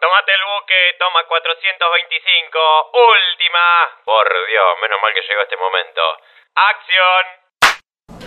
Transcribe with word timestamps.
tomate 0.00 0.32
el 0.32 0.42
buque, 0.46 0.80
toma 0.98 1.20
425, 1.28 2.58
última. 2.92 3.64
Por 4.04 4.26
Dios, 4.26 4.66
menos 4.82 4.98
mal 5.02 5.12
que 5.14 5.20
llegó 5.22 5.42
este 5.42 5.56
momento. 5.56 6.00
¡Acción! 6.54 7.24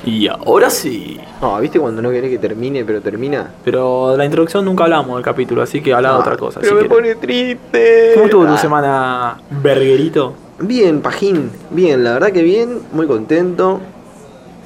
Y 0.06 0.28
ahora 0.28 0.70
sí. 0.70 1.20
No, 1.42 1.60
¿viste 1.60 1.80
cuando 1.80 2.02
no 2.02 2.10
querés 2.12 2.32
que 2.32 2.38
termine, 2.40 2.84
pero 2.86 3.02
termina? 3.02 3.54
Pero 3.64 4.12
de 4.12 4.18
la 4.18 4.26
introducción 4.26 4.66
nunca 4.66 4.84
hablamos 4.86 5.16
del 5.16 5.24
capítulo, 5.26 5.62
así 5.62 5.82
que 5.84 5.94
habla 5.94 6.14
de 6.14 6.20
otra 6.20 6.38
cosa. 6.38 6.60
Pero 6.62 6.78
si 6.78 6.84
me 6.84 6.90
pone 6.90 7.16
triste. 7.16 8.12
¿Cómo 8.14 8.26
estuvo 8.26 8.46
tu 8.46 8.54
Ah. 8.54 8.58
semana, 8.58 9.38
Berguerito? 9.50 10.36
Bien, 10.60 11.02
Pajín. 11.02 11.52
Bien, 11.70 12.04
la 12.04 12.14
verdad 12.14 12.32
que 12.32 12.42
bien. 12.42 12.88
Muy 12.92 13.08
contento. 13.08 13.80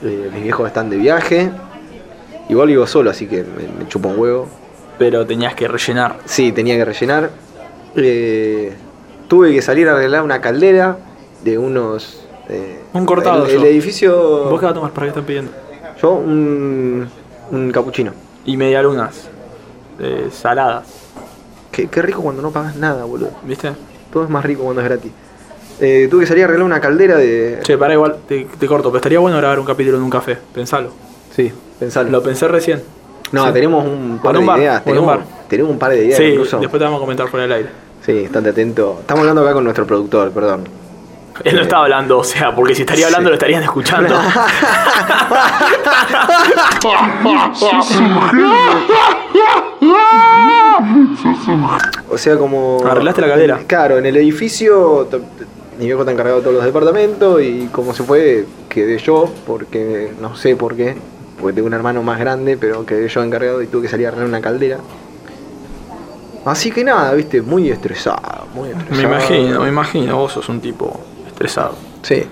Eh, 0.02 0.30
mis 0.34 0.44
viejos 0.44 0.68
están 0.68 0.90
de 0.90 0.98
viaje. 0.98 1.50
Igual 2.50 2.68
vivo 2.68 2.86
solo, 2.88 3.10
así 3.10 3.28
que 3.30 3.44
me, 3.44 3.68
me 3.68 3.88
chupa 3.88 4.10
un 4.10 4.20
huevo. 4.20 4.50
Pero 4.98 5.26
tenías 5.26 5.56
que 5.56 5.68
rellenar. 5.68 6.18
Sí, 6.26 6.52
tenía 6.52 6.76
que 6.76 6.86
rellenar. 6.86 7.30
Eh, 7.96 8.74
tuve 9.28 9.52
que 9.54 9.62
salir 9.62 9.88
a 9.90 9.94
arreglar 9.94 10.24
una 10.24 10.40
caldera 10.42 10.98
de 11.44 11.58
unos... 11.58 12.26
eh, 12.50 12.80
Un 12.94 13.06
cortado 13.06 13.46
El, 13.46 13.64
edificio... 13.66 14.50
¿Vos 14.50 14.60
qué 14.60 14.66
vas 14.66 14.72
a 14.72 14.76
tomar? 14.76 14.92
¿Para 14.92 15.06
qué 15.06 15.10
están 15.10 15.26
pidiendo? 15.26 15.52
Yo 16.02 16.12
un, 16.14 17.08
un 17.52 17.72
capuchino. 17.72 18.12
Y 18.46 18.58
medialunas. 18.58 19.30
Eh, 20.00 20.30
saladas. 20.32 20.86
Qué, 21.72 21.88
qué 21.88 22.02
rico 22.02 22.22
cuando 22.22 22.42
no 22.42 22.52
pagas 22.52 22.76
nada, 22.76 23.04
boludo. 23.06 23.32
¿Viste? 23.44 23.72
Todo 24.12 24.24
es 24.24 24.30
más 24.30 24.46
rico 24.46 24.64
cuando 24.64 24.82
es 24.82 24.88
gratis. 24.88 25.12
Eh, 25.80 26.08
tuve 26.10 26.22
que 26.22 26.28
salir 26.28 26.44
a 26.44 26.46
arreglar 26.46 26.66
una 26.66 26.80
caldera 26.80 27.18
de... 27.18 27.60
Che, 27.64 27.78
para 27.78 27.94
igual, 27.94 28.18
te, 28.28 28.46
te 28.60 28.68
corto, 28.68 28.90
pero 28.90 28.98
estaría 28.98 29.20
bueno 29.20 29.38
grabar 29.38 29.60
un 29.60 29.66
capítulo 29.66 29.98
en 29.98 30.04
un 30.04 30.10
café. 30.10 30.38
Pensalo. 30.54 30.92
Sí, 31.36 31.52
pensalo. 31.80 32.12
Lo 32.12 32.22
pensé 32.22 32.48
recién. 32.48 32.84
No, 33.34 33.48
Sí. 33.48 33.54
tenemos 33.54 33.86
un 33.86 34.20
par 34.24 34.38
de 34.38 34.44
ideas. 34.46 34.80
para 34.80 34.80
un 34.80 34.84
Tenemos, 34.84 35.08
bar. 35.08 35.26
tenemos 35.50 35.72
un 35.72 35.80
par 35.80 35.92
de 35.92 36.06
ideas 36.06 36.18
Sí, 36.18 36.24
incluso. 36.24 36.60
después 36.60 36.80
te 36.80 36.84
vamos 36.86 36.98
a 36.98 37.02
comentar 37.02 37.28
fuera 37.28 37.44
del 37.44 37.52
aire. 37.52 37.70
Sí, 38.06 38.12
estate 38.26 38.50
atento. 38.50 38.98
Estamos 39.02 39.22
hablando 39.22 39.42
acá 39.42 39.54
con 39.54 39.64
nuestro 39.66 39.86
productor, 39.86 40.32
perdón. 40.32 40.68
Él 41.44 41.56
no 41.56 41.62
estaba 41.64 41.84
hablando, 41.86 42.20
o 42.20 42.24
sea, 42.24 42.54
porque 42.54 42.76
si 42.76 42.82
estaría 42.84 43.08
hablando 43.08 43.28
Sí. 43.28 43.32
lo 43.32 43.34
estarían 43.36 43.64
escuchando. 43.64 44.16
O 52.10 52.18
sea, 52.18 52.38
como. 52.38 52.82
Arreglaste 52.86 53.22
la 53.22 53.28
caldera. 53.28 53.60
Claro, 53.68 53.98
en 53.98 54.06
el 54.06 54.16
edificio. 54.18 55.08
Mi 55.80 55.86
viejo 55.86 56.02
está 56.02 56.12
encargado 56.12 56.38
de 56.38 56.44
todos 56.44 56.56
los 56.58 56.66
departamentos 56.66 57.42
y 57.42 57.68
como 57.72 57.94
se 57.96 58.04
fue, 58.04 58.46
quedé 58.70 59.00
yo, 59.00 59.28
porque 59.48 60.12
no 60.22 60.36
sé 60.36 60.56
por 60.56 60.76
qué, 60.76 60.96
porque 61.44 61.56
tengo 61.56 61.68
un 61.68 61.74
hermano 61.74 62.02
más 62.02 62.18
grande, 62.18 62.58
pero 62.58 62.86
quedé 62.86 63.10
yo 63.10 63.22
encargado 63.22 63.62
y 63.62 63.68
tuve 63.68 63.84
que 63.84 63.90
salir 63.90 64.06
a 64.06 64.10
arreglar 64.10 64.30
una 64.30 64.40
caldera. 64.40 64.78
Así 66.46 66.72
que 66.72 66.86
nada, 66.86 67.14
viste, 67.14 67.42
muy 67.42 67.70
estresado, 67.70 68.48
muy 68.56 68.70
estresado. 68.70 68.96
me 68.96 69.04
imagino, 69.04 69.60
me 69.62 69.68
imagino, 69.68 70.18
vos 70.18 70.32
sos 70.32 70.48
un 70.48 70.62
tipo 70.62 71.02
estresado. 71.28 71.76
Sí. 72.02 72.24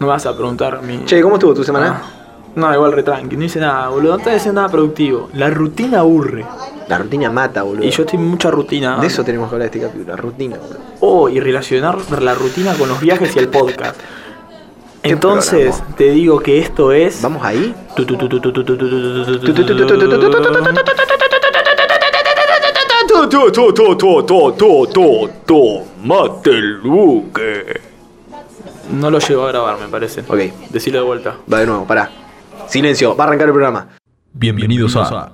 No 0.00 0.08
vas 0.08 0.26
a 0.26 0.34
preguntar 0.34 0.82
mi. 0.82 1.04
Che, 1.04 1.22
¿cómo 1.22 1.36
estuvo 1.36 1.54
tu 1.54 1.62
semana? 1.62 2.02
Ah, 2.02 2.10
no, 2.56 2.74
igual 2.74 2.92
re 2.92 3.04
tranqui, 3.04 3.36
no 3.36 3.44
hice 3.44 3.60
nada, 3.60 3.88
boludo. 3.88 4.12
No 4.12 4.18
estoy 4.18 4.34
haciendo 4.34 4.62
nada 4.62 4.72
productivo. 4.72 5.28
La 5.34 5.48
rutina 5.50 6.00
aburre. 6.00 6.44
La 6.88 6.98
rutina 6.98 7.30
mata, 7.30 7.62
boludo. 7.62 7.84
Y 7.84 7.90
yo 7.90 8.02
estoy 8.02 8.18
en 8.18 8.26
mucha 8.26 8.50
rutina. 8.50 9.00
De 9.00 9.06
eso 9.06 9.22
tenemos 9.22 9.48
que 9.48 9.54
hablar 9.54 9.70
de 9.70 9.78
este 9.78 9.86
capítulo, 9.88 10.16
la 10.16 10.20
rutina, 10.20 10.56
boludo. 10.56 10.78
Oh, 11.00 11.28
y 11.28 11.38
relacionar 11.38 11.98
la 12.20 12.34
rutina 12.34 12.74
con 12.74 12.88
los 12.88 13.00
viajes 13.00 13.36
y 13.36 13.38
el 13.38 13.48
podcast. 13.48 13.96
Entonces, 15.02 15.82
te 15.96 16.10
digo 16.10 16.40
que 16.40 16.58
esto 16.58 16.92
es. 16.92 17.22
¿Vamos 17.22 17.44
ahí? 17.44 17.74
Tomate 25.46 26.52
Luque. 26.52 27.80
No 28.92 29.10
lo 29.10 29.18
llevo 29.18 29.44
a 29.44 29.48
grabar, 29.48 29.78
me 29.78 29.88
parece. 29.88 30.22
Ok. 30.22 30.70
Decilo 30.70 30.98
de 30.98 31.04
vuelta. 31.04 31.36
Va 31.52 31.60
de 31.60 31.66
nuevo, 31.66 31.86
pará. 31.86 32.10
Silencio, 32.68 33.16
va 33.16 33.24
a 33.24 33.26
arrancar 33.28 33.48
el 33.48 33.52
programa. 33.52 33.88
Bienvenidos 34.32 34.96
a. 34.96 35.30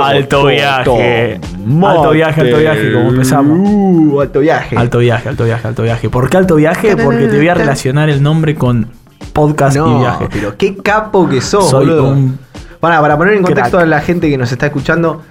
Alto 0.00 0.46
viaje. 0.46 1.40
Alto 1.84 2.10
viaje, 2.10 2.40
alto 2.40 2.58
viaje, 2.58 2.92
como 2.92 3.08
empezamos. 3.10 3.58
Uh, 3.60 4.20
alto 4.20 4.40
viaje. 4.40 4.76
Alto 4.76 4.98
viaje, 4.98 5.28
alto 5.28 5.44
viaje, 5.44 5.68
alto 5.68 5.82
viaje. 5.82 6.08
¿Por 6.08 6.30
qué 6.30 6.36
alto 6.36 6.54
viaje? 6.56 6.96
Porque 6.96 7.28
te 7.28 7.36
voy 7.36 7.48
a 7.48 7.54
relacionar 7.54 8.08
el 8.08 8.22
nombre 8.22 8.54
con 8.54 8.88
podcast 9.32 9.76
y 9.76 9.98
viaje. 9.98 10.28
pero 10.32 10.56
qué 10.56 10.76
capo 10.76 11.28
que 11.28 11.40
sos, 11.40 11.70
Soy 11.70 11.86
boludo. 11.86 12.08
un 12.08 12.38
Para, 12.80 13.00
para 13.00 13.16
poner 13.16 13.34
en 13.34 13.42
contexto 13.42 13.76
crack. 13.76 13.82
a 13.84 13.86
la 13.86 14.00
gente 14.00 14.28
que 14.28 14.36
nos 14.36 14.50
está 14.50 14.66
escuchando, 14.66 15.22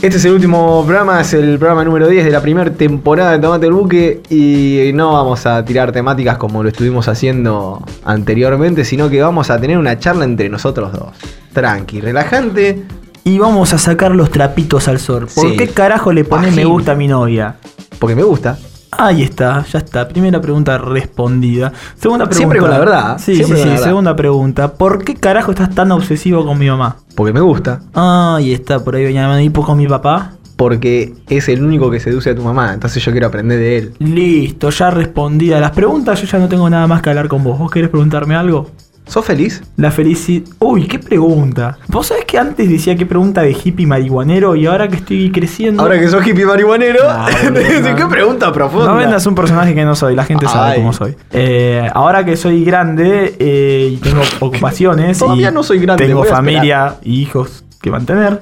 este 0.00 0.16
es 0.16 0.24
el 0.24 0.32
último 0.32 0.82
programa, 0.86 1.20
es 1.20 1.34
el 1.34 1.58
programa 1.58 1.84
número 1.84 2.08
10 2.08 2.24
de 2.24 2.30
la 2.30 2.40
primera 2.40 2.70
temporada 2.70 3.32
de 3.32 3.38
Tomate 3.38 3.66
el 3.66 3.72
Buque 3.72 4.22
y 4.30 4.92
no 4.94 5.12
vamos 5.12 5.44
a 5.46 5.62
tirar 5.64 5.92
temáticas 5.92 6.38
como 6.38 6.62
lo 6.62 6.68
estuvimos 6.68 7.08
haciendo 7.08 7.82
anteriormente, 8.04 8.84
sino 8.84 9.10
que 9.10 9.20
vamos 9.20 9.50
a 9.50 9.60
tener 9.60 9.76
una 9.76 9.98
charla 9.98 10.24
entre 10.24 10.48
nosotros 10.48 10.92
dos. 10.92 11.08
Tranqui, 11.52 12.00
relajante. 12.00 12.84
Y 13.24 13.38
vamos 13.38 13.72
a 13.74 13.78
sacar 13.78 14.14
los 14.14 14.30
trapitos 14.30 14.88
al 14.88 14.98
sol. 14.98 15.26
¿Por 15.34 15.50
Sí. 15.50 15.56
qué 15.56 15.68
carajo 15.68 16.12
le 16.12 16.24
pones 16.24 16.54
me 16.54 16.64
gusta 16.64 16.92
a 16.92 16.94
mi 16.94 17.06
novia? 17.08 17.56
Porque 17.98 18.16
me 18.16 18.22
gusta. 18.22 18.58
Ahí 18.92 19.22
está, 19.22 19.64
ya 19.70 19.78
está. 19.78 20.08
Primera 20.08 20.40
pregunta 20.40 20.76
respondida. 20.78 21.72
Segunda 21.96 22.24
pregunta. 22.24 22.36
Siempre 22.36 22.58
con 22.58 22.70
la 22.70 22.78
verdad, 22.78 23.18
Sí, 23.18 23.36
siempre 23.36 23.58
sí, 23.58 23.62
sí. 23.62 23.68
verdad. 23.68 23.84
Segunda 23.84 24.16
pregunta. 24.16 24.72
¿Por 24.74 25.04
qué 25.04 25.14
carajo 25.14 25.52
estás 25.52 25.70
tan 25.74 25.92
obsesivo 25.92 26.44
con 26.44 26.58
mi 26.58 26.66
mamá? 26.68 26.96
Porque 27.14 27.32
me 27.32 27.40
gusta. 27.40 27.80
Ahí 27.94 28.52
está, 28.52 28.82
por 28.82 28.96
ahí 28.96 29.04
venía 29.04 29.40
¿Y 29.42 29.50
con 29.50 29.76
mi 29.78 29.86
papá? 29.86 30.32
Porque 30.56 31.14
es 31.28 31.48
el 31.48 31.62
único 31.64 31.90
que 31.90 32.00
seduce 32.00 32.30
a 32.30 32.34
tu 32.34 32.42
mamá. 32.42 32.74
Entonces 32.74 33.02
yo 33.04 33.12
quiero 33.12 33.28
aprender 33.28 33.58
de 33.58 33.78
él. 33.78 33.94
Listo, 33.98 34.70
ya 34.70 34.90
respondí 34.90 35.52
a 35.52 35.60
las 35.60 35.70
preguntas. 35.70 36.20
Yo 36.20 36.26
ya 36.26 36.38
no 36.38 36.48
tengo 36.48 36.68
nada 36.68 36.86
más 36.86 37.00
que 37.00 37.10
hablar 37.10 37.28
con 37.28 37.44
vos. 37.44 37.58
¿Vos 37.58 37.70
querés 37.70 37.90
preguntarme 37.90 38.34
algo? 38.34 38.68
¿Sos 39.10 39.24
feliz? 39.24 39.60
La 39.76 39.90
felicidad. 39.90 40.48
Uy, 40.60 40.86
qué 40.86 41.00
pregunta. 41.00 41.78
Vos 41.88 42.06
sabés 42.06 42.24
que 42.26 42.38
antes 42.38 42.70
decía 42.70 42.94
qué 42.94 43.04
pregunta 43.04 43.42
de 43.42 43.50
hippie 43.50 43.84
marihuanero 43.84 44.54
y 44.54 44.66
ahora 44.66 44.86
que 44.86 44.94
estoy 44.94 45.32
creciendo. 45.32 45.82
Ahora 45.82 45.98
que 45.98 46.06
sos 46.06 46.24
hippie 46.24 46.46
marihuanero, 46.46 47.00
no. 47.50 47.96
qué 47.96 48.06
pregunta 48.08 48.52
profunda. 48.52 48.86
No 48.86 48.94
vendas 48.94 49.26
un 49.26 49.34
personaje 49.34 49.74
que 49.74 49.84
no 49.84 49.96
soy, 49.96 50.14
la 50.14 50.22
gente 50.22 50.46
sabe 50.46 50.74
Ay. 50.74 50.78
cómo 50.78 50.92
soy. 50.92 51.16
Eh, 51.32 51.90
ahora 51.92 52.24
que 52.24 52.36
soy 52.36 52.62
grande 52.64 53.34
eh, 53.40 53.88
y 53.94 53.96
tengo 53.96 54.22
ocupaciones. 54.38 55.18
Todavía 55.18 55.50
y 55.50 55.54
no 55.54 55.64
soy 55.64 55.80
grande, 55.80 56.06
Tengo 56.06 56.22
familia 56.22 56.94
y 57.02 57.20
hijos 57.20 57.64
que 57.82 57.90
mantener. 57.90 58.40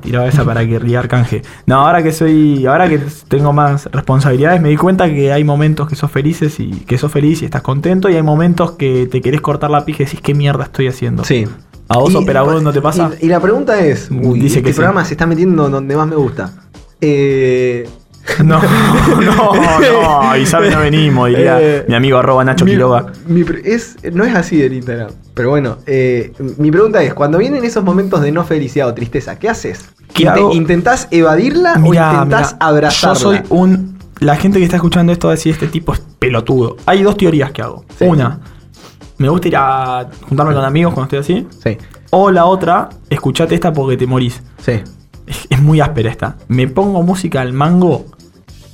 Tiraba 0.00 0.26
esa 0.28 0.44
para 0.44 0.66
que 0.66 0.78
ría 0.78 1.02
canje. 1.08 1.42
No, 1.66 1.86
ahora 1.86 2.02
que 2.02 2.12
soy. 2.12 2.64
Ahora 2.66 2.88
que 2.88 3.00
tengo 3.28 3.52
más 3.52 3.86
responsabilidades, 3.86 4.60
me 4.60 4.68
di 4.68 4.76
cuenta 4.76 5.08
que 5.08 5.32
hay 5.32 5.42
momentos 5.44 5.88
que 5.88 5.96
sos 5.96 6.10
felices 6.10 6.60
y 6.60 6.70
que 6.70 6.96
sos 6.96 7.10
feliz 7.10 7.42
y 7.42 7.44
estás 7.46 7.62
contento. 7.62 8.08
Y 8.08 8.14
hay 8.14 8.22
momentos 8.22 8.72
que 8.72 9.06
te 9.06 9.20
querés 9.20 9.40
cortar 9.40 9.70
la 9.70 9.84
pija 9.84 10.02
y 10.02 10.06
decís, 10.06 10.20
¿qué 10.20 10.34
mierda 10.34 10.64
estoy 10.64 10.86
haciendo? 10.88 11.24
Sí. 11.24 11.46
¿A 11.88 11.98
vos, 11.98 12.14
operador, 12.14 12.62
no 12.62 12.72
te 12.72 12.80
pasa? 12.80 13.10
Y, 13.20 13.26
y 13.26 13.28
la 13.28 13.40
pregunta 13.40 13.78
es, 13.80 14.10
uy, 14.10 14.38
Dice 14.40 14.58
este 14.58 14.62
que 14.62 14.72
sí. 14.72 14.76
programa 14.76 15.04
se 15.04 15.14
está 15.14 15.26
metiendo 15.26 15.68
donde 15.68 15.96
más 15.96 16.06
me 16.08 16.16
gusta. 16.16 16.50
Eh, 17.00 17.88
No, 18.44 18.60
no, 19.20 19.50
no. 19.80 20.20
Avisame, 20.22 20.70
no 20.70 20.80
venimos, 20.80 21.28
diría 21.28 21.60
Eh, 21.60 21.84
mi 21.88 21.94
amigo 21.94 22.18
arroba 22.18 22.44
Nacho 22.44 22.64
mi- 22.64 22.72
Quiroga. 22.72 23.12
mi 23.26 23.44
es, 23.64 23.96
no 24.12 24.24
es 24.24 24.34
así 24.34 24.62
en 24.62 24.74
Instagram. 24.74 25.10
Pero 25.34 25.50
bueno, 25.50 25.78
eh, 25.86 26.32
mi 26.58 26.70
pregunta 26.70 27.02
es, 27.02 27.12
cuando 27.14 27.38
vienen 27.38 27.64
esos 27.64 27.84
momentos 27.84 28.20
de 28.22 28.32
no 28.32 28.44
felicidad 28.44 28.88
o 28.88 28.94
tristeza, 28.94 29.38
¿qué 29.38 29.48
haces? 29.48 29.84
¿Qué? 30.12 30.30
¿Intentás 30.52 31.08
evadirla 31.10 31.76
Mirá, 31.76 32.10
o 32.10 32.14
intentás 32.14 32.54
mirá, 32.54 32.66
abrazarla? 32.66 33.14
Yo 33.14 33.20
soy 33.20 33.40
un. 33.50 33.98
La 34.20 34.36
gente 34.36 34.58
que 34.58 34.64
está 34.64 34.76
escuchando 34.76 35.12
esto 35.12 35.26
va 35.26 35.32
a 35.32 35.36
decir: 35.36 35.52
Este 35.52 35.66
tipo 35.66 35.92
es 35.92 36.00
pelotudo. 36.18 36.76
Hay 36.86 37.02
dos 37.02 37.16
teorías 37.16 37.50
que 37.50 37.62
hago. 37.62 37.84
Sí. 37.98 38.04
Una, 38.04 38.38
me 39.18 39.28
gusta 39.28 39.48
ir 39.48 39.56
a 39.56 40.08
juntarme 40.28 40.54
con 40.54 40.64
amigos 40.64 40.94
cuando 40.94 41.16
estoy 41.16 41.36
así. 41.36 41.48
Sí, 41.62 41.76
O 42.10 42.30
la 42.30 42.44
otra, 42.44 42.88
escuchate 43.10 43.54
esta 43.56 43.72
porque 43.72 43.96
te 43.96 44.06
morís. 44.06 44.40
sí. 44.60 44.80
Es, 45.26 45.46
es 45.48 45.62
muy 45.62 45.80
áspera 45.80 46.10
esta. 46.10 46.36
Me 46.48 46.68
pongo 46.68 47.02
música 47.02 47.40
al 47.40 47.54
mango 47.54 48.04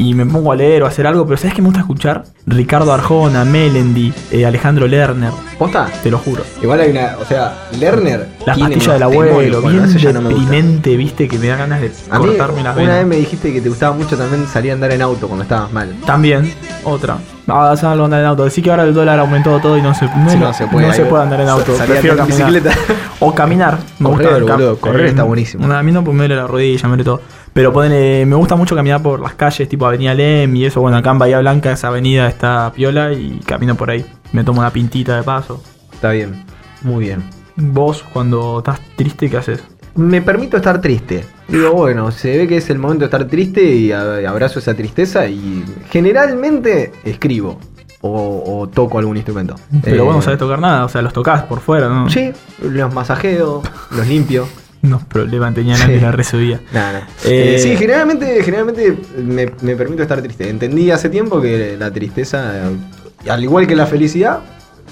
y 0.01 0.15
me 0.15 0.25
pongo 0.25 0.51
a 0.51 0.57
leer 0.57 0.83
o 0.83 0.87
a 0.87 0.89
hacer 0.89 1.07
algo, 1.07 1.27
pero 1.27 1.37
¿sabes 1.37 1.53
qué 1.53 1.61
me 1.61 1.67
gusta 1.67 1.81
escuchar? 1.81 2.25
Ricardo 2.47 2.91
Arjona, 2.91 3.45
Melendi, 3.45 4.15
eh, 4.31 4.47
Alejandro 4.47 4.87
Lerner. 4.89 5.31
¿Posta? 5.59 5.89
Te 6.03 6.11
lo 6.11 6.17
juro. 6.17 6.43
Igual 6.63 6.81
hay 6.81 6.91
una, 6.91 7.17
o 7.21 7.25
sea, 7.27 7.69
Lerner 7.79 8.27
La 8.47 8.55
pastilla 8.55 8.95
del 8.95 9.03
abuelo. 9.03 9.61
Bueno, 9.61 9.83
bien 9.87 10.15
no 10.15 10.23
deprimente, 10.23 10.97
viste, 10.97 11.29
que 11.29 11.39
me 11.39 11.49
da 11.49 11.57
ganas 11.57 11.83
de 11.83 11.93
A 12.11 12.19
mí, 12.19 12.29
cortarme 12.29 12.63
las 12.63 12.75
una 12.77 12.83
venas. 12.83 12.97
vez 12.99 13.07
me 13.07 13.17
dijiste 13.17 13.53
que 13.53 13.61
te 13.61 13.69
gustaba 13.69 13.95
mucho 13.95 14.17
también 14.17 14.47
salir 14.47 14.71
a 14.71 14.75
andar 14.75 14.91
en 14.91 15.03
auto 15.03 15.27
cuando 15.27 15.43
estabas 15.43 15.71
mal. 15.71 15.95
También, 16.07 16.51
otra. 16.85 17.19
Ah, 17.47 17.75
salgo 17.77 18.03
a 18.03 18.05
andar 18.07 18.21
en 18.21 18.27
auto. 18.27 18.45
Decir 18.45 18.65
que 18.65 18.71
ahora 18.71 18.85
el 18.85 18.95
dólar 18.95 19.19
aumentó 19.19 19.59
todo 19.61 19.77
y 19.77 19.83
no 19.83 19.93
se, 19.93 20.07
no, 20.07 20.31
Sí, 20.31 20.39
no 20.39 20.53
se 20.55 20.67
puede, 20.67 20.87
no 20.87 20.93
se 20.95 21.05
puede 21.05 21.23
andar 21.25 21.41
en 21.41 21.49
auto. 21.49 21.75
Prefiero 21.75 22.17
caminar. 22.17 22.51
bicicleta. 22.53 22.77
O 23.19 23.35
caminar. 23.35 23.79
Me 23.99 24.09
Correr, 24.09 24.41
gusta 24.41 24.55
boludo, 24.57 24.77
correr 24.79 25.07
está 25.07 25.25
buenísimo. 25.25 25.71
A 25.71 25.83
mí 25.83 25.93
no, 25.93 26.03
pues 26.03 26.15
me 26.17 26.23
duele 26.23 26.37
la 26.37 26.47
rodilla, 26.47 26.83
me 26.85 26.89
duele 26.91 27.05
todo. 27.05 27.21
Pero 27.53 27.73
ponele, 27.73 28.25
me 28.27 28.37
gusta 28.37 28.55
mucho 28.57 28.77
caminar 28.77 29.03
por 29.03 29.21
las 29.21 29.35
calles, 29.35 29.69
tipo 29.69 29.87
Avenida 29.87 30.15
Lem 30.15 30.55
y 30.57 30.65
eso. 30.67 30.81
Bueno, 30.81 30.97
acá 30.99 31.11
en 31.11 31.19
Bahía 31.19 31.41
Blanca 31.41 31.73
esa 31.73 31.89
avenida 31.89 32.29
está 32.29 32.73
piola 32.75 33.13
y 33.13 33.41
camino 33.45 33.75
por 33.75 33.91
ahí. 33.91 34.05
Me 34.33 34.45
tomo 34.45 34.61
una 34.61 34.71
pintita 34.71 35.17
de 35.17 35.23
paso. 35.23 35.63
Está 35.93 36.13
bien, 36.13 36.45
muy 36.83 37.05
bien. 37.07 37.25
Vos, 37.57 38.05
cuando 38.13 38.59
estás 38.59 38.81
triste, 38.97 39.29
¿qué 39.29 39.37
haces? 39.37 39.65
Me 39.97 40.23
permito 40.23 40.57
estar 40.57 40.81
triste. 40.81 41.25
Digo, 41.49 41.73
bueno, 41.73 42.13
se 42.13 42.39
ve 42.39 42.47
que 42.47 42.59
es 42.59 42.71
el 42.71 42.79
momento 42.79 43.01
de 43.01 43.07
estar 43.07 43.25
triste 43.27 43.63
y 43.63 43.91
abrazo 43.93 44.61
esa 44.61 44.75
tristeza 44.75 45.27
y 45.27 45.65
generalmente 45.91 46.93
escribo 47.05 47.59
o, 48.01 48.61
o 48.61 48.69
toco 48.69 48.99
algún 48.99 49.17
instrumento. 49.17 49.57
Pero 49.83 49.97
Eh, 49.97 50.01
vos 50.01 50.15
no 50.15 50.23
sabés 50.23 50.39
tocar 50.39 50.61
nada, 50.61 50.85
o 50.85 50.89
sea, 50.89 51.03
los 51.03 51.13
tocás 51.13 51.43
por 51.43 51.61
fuera, 51.61 51.89
¿no? 51.89 52.09
Sí, 52.09 52.31
los 52.63 52.95
masajeo, 52.95 53.63
los 53.91 54.07
limpio. 54.07 54.47
Unos 54.83 55.05
problemas 55.05 55.55
tenían 55.55 55.77
Sí. 55.79 56.01
la 56.01 56.11
resubía. 56.13 56.61
Nada, 56.73 57.07
Eh, 57.25 57.59
sí, 57.63 57.77
generalmente, 57.77 58.43
generalmente 58.43 58.97
me, 59.19 59.51
me 59.61 59.77
permito 59.77 60.03
estar 60.03 60.21
triste. 60.23 60.49
Entendí 60.49 60.91
hace 60.91 61.09
tiempo 61.11 61.41
que 61.41 61.77
la 61.79 61.91
tristeza, 61.91 62.71
eh, 62.71 63.31
al 63.31 63.43
igual 63.43 63.67
que 63.67 63.77
la 63.77 63.87
felicidad, 63.87 64.41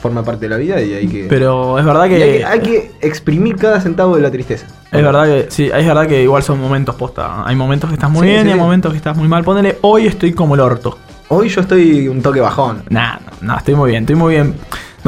forma 0.00 0.22
parte 0.22 0.42
de 0.46 0.50
la 0.50 0.56
vida 0.58 0.80
y 0.80 0.92
hay 0.94 1.08
que, 1.08 1.26
Pero 1.28 1.78
es 1.78 1.84
verdad 1.84 2.02
hay 2.02 2.10
que. 2.10 2.44
hay 2.44 2.60
que 2.60 2.90
exprimir 3.00 3.56
cada 3.56 3.80
centavo 3.80 4.14
de 4.16 4.22
la 4.22 4.30
tristeza. 4.30 4.66
Es 4.92 5.02
verdad 5.02 5.24
que, 5.24 5.46
sí, 5.50 5.64
es 5.74 5.86
verdad 5.86 6.06
que 6.06 6.22
igual 6.22 6.42
son 6.42 6.60
momentos 6.60 6.94
posta. 6.94 7.44
Hay 7.46 7.56
momentos 7.56 7.90
que 7.90 7.94
estás 7.94 8.10
muy 8.10 8.22
Sí, 8.26 8.32
bien 8.32 8.42
sí, 8.42 8.48
y 8.48 8.52
hay 8.52 8.58
momentos 8.58 8.92
que 8.92 8.96
estás 8.98 9.16
muy 9.16 9.26
mal. 9.26 9.42
Ponele, 9.42 9.78
hoy 9.80 10.06
estoy 10.06 10.32
como 10.34 10.54
el 10.54 10.60
orto. 10.60 10.98
Hoy 11.30 11.48
yo 11.48 11.62
estoy 11.62 12.08
un 12.08 12.22
toque 12.22 12.40
bajón. 12.40 12.82
Nah, 12.90 13.16
no, 13.42 13.48
no, 13.52 13.56
estoy 13.58 13.74
muy 13.74 13.90
bien, 13.90 14.04
estoy 14.04 14.16
muy 14.16 14.34
bien. 14.34 14.54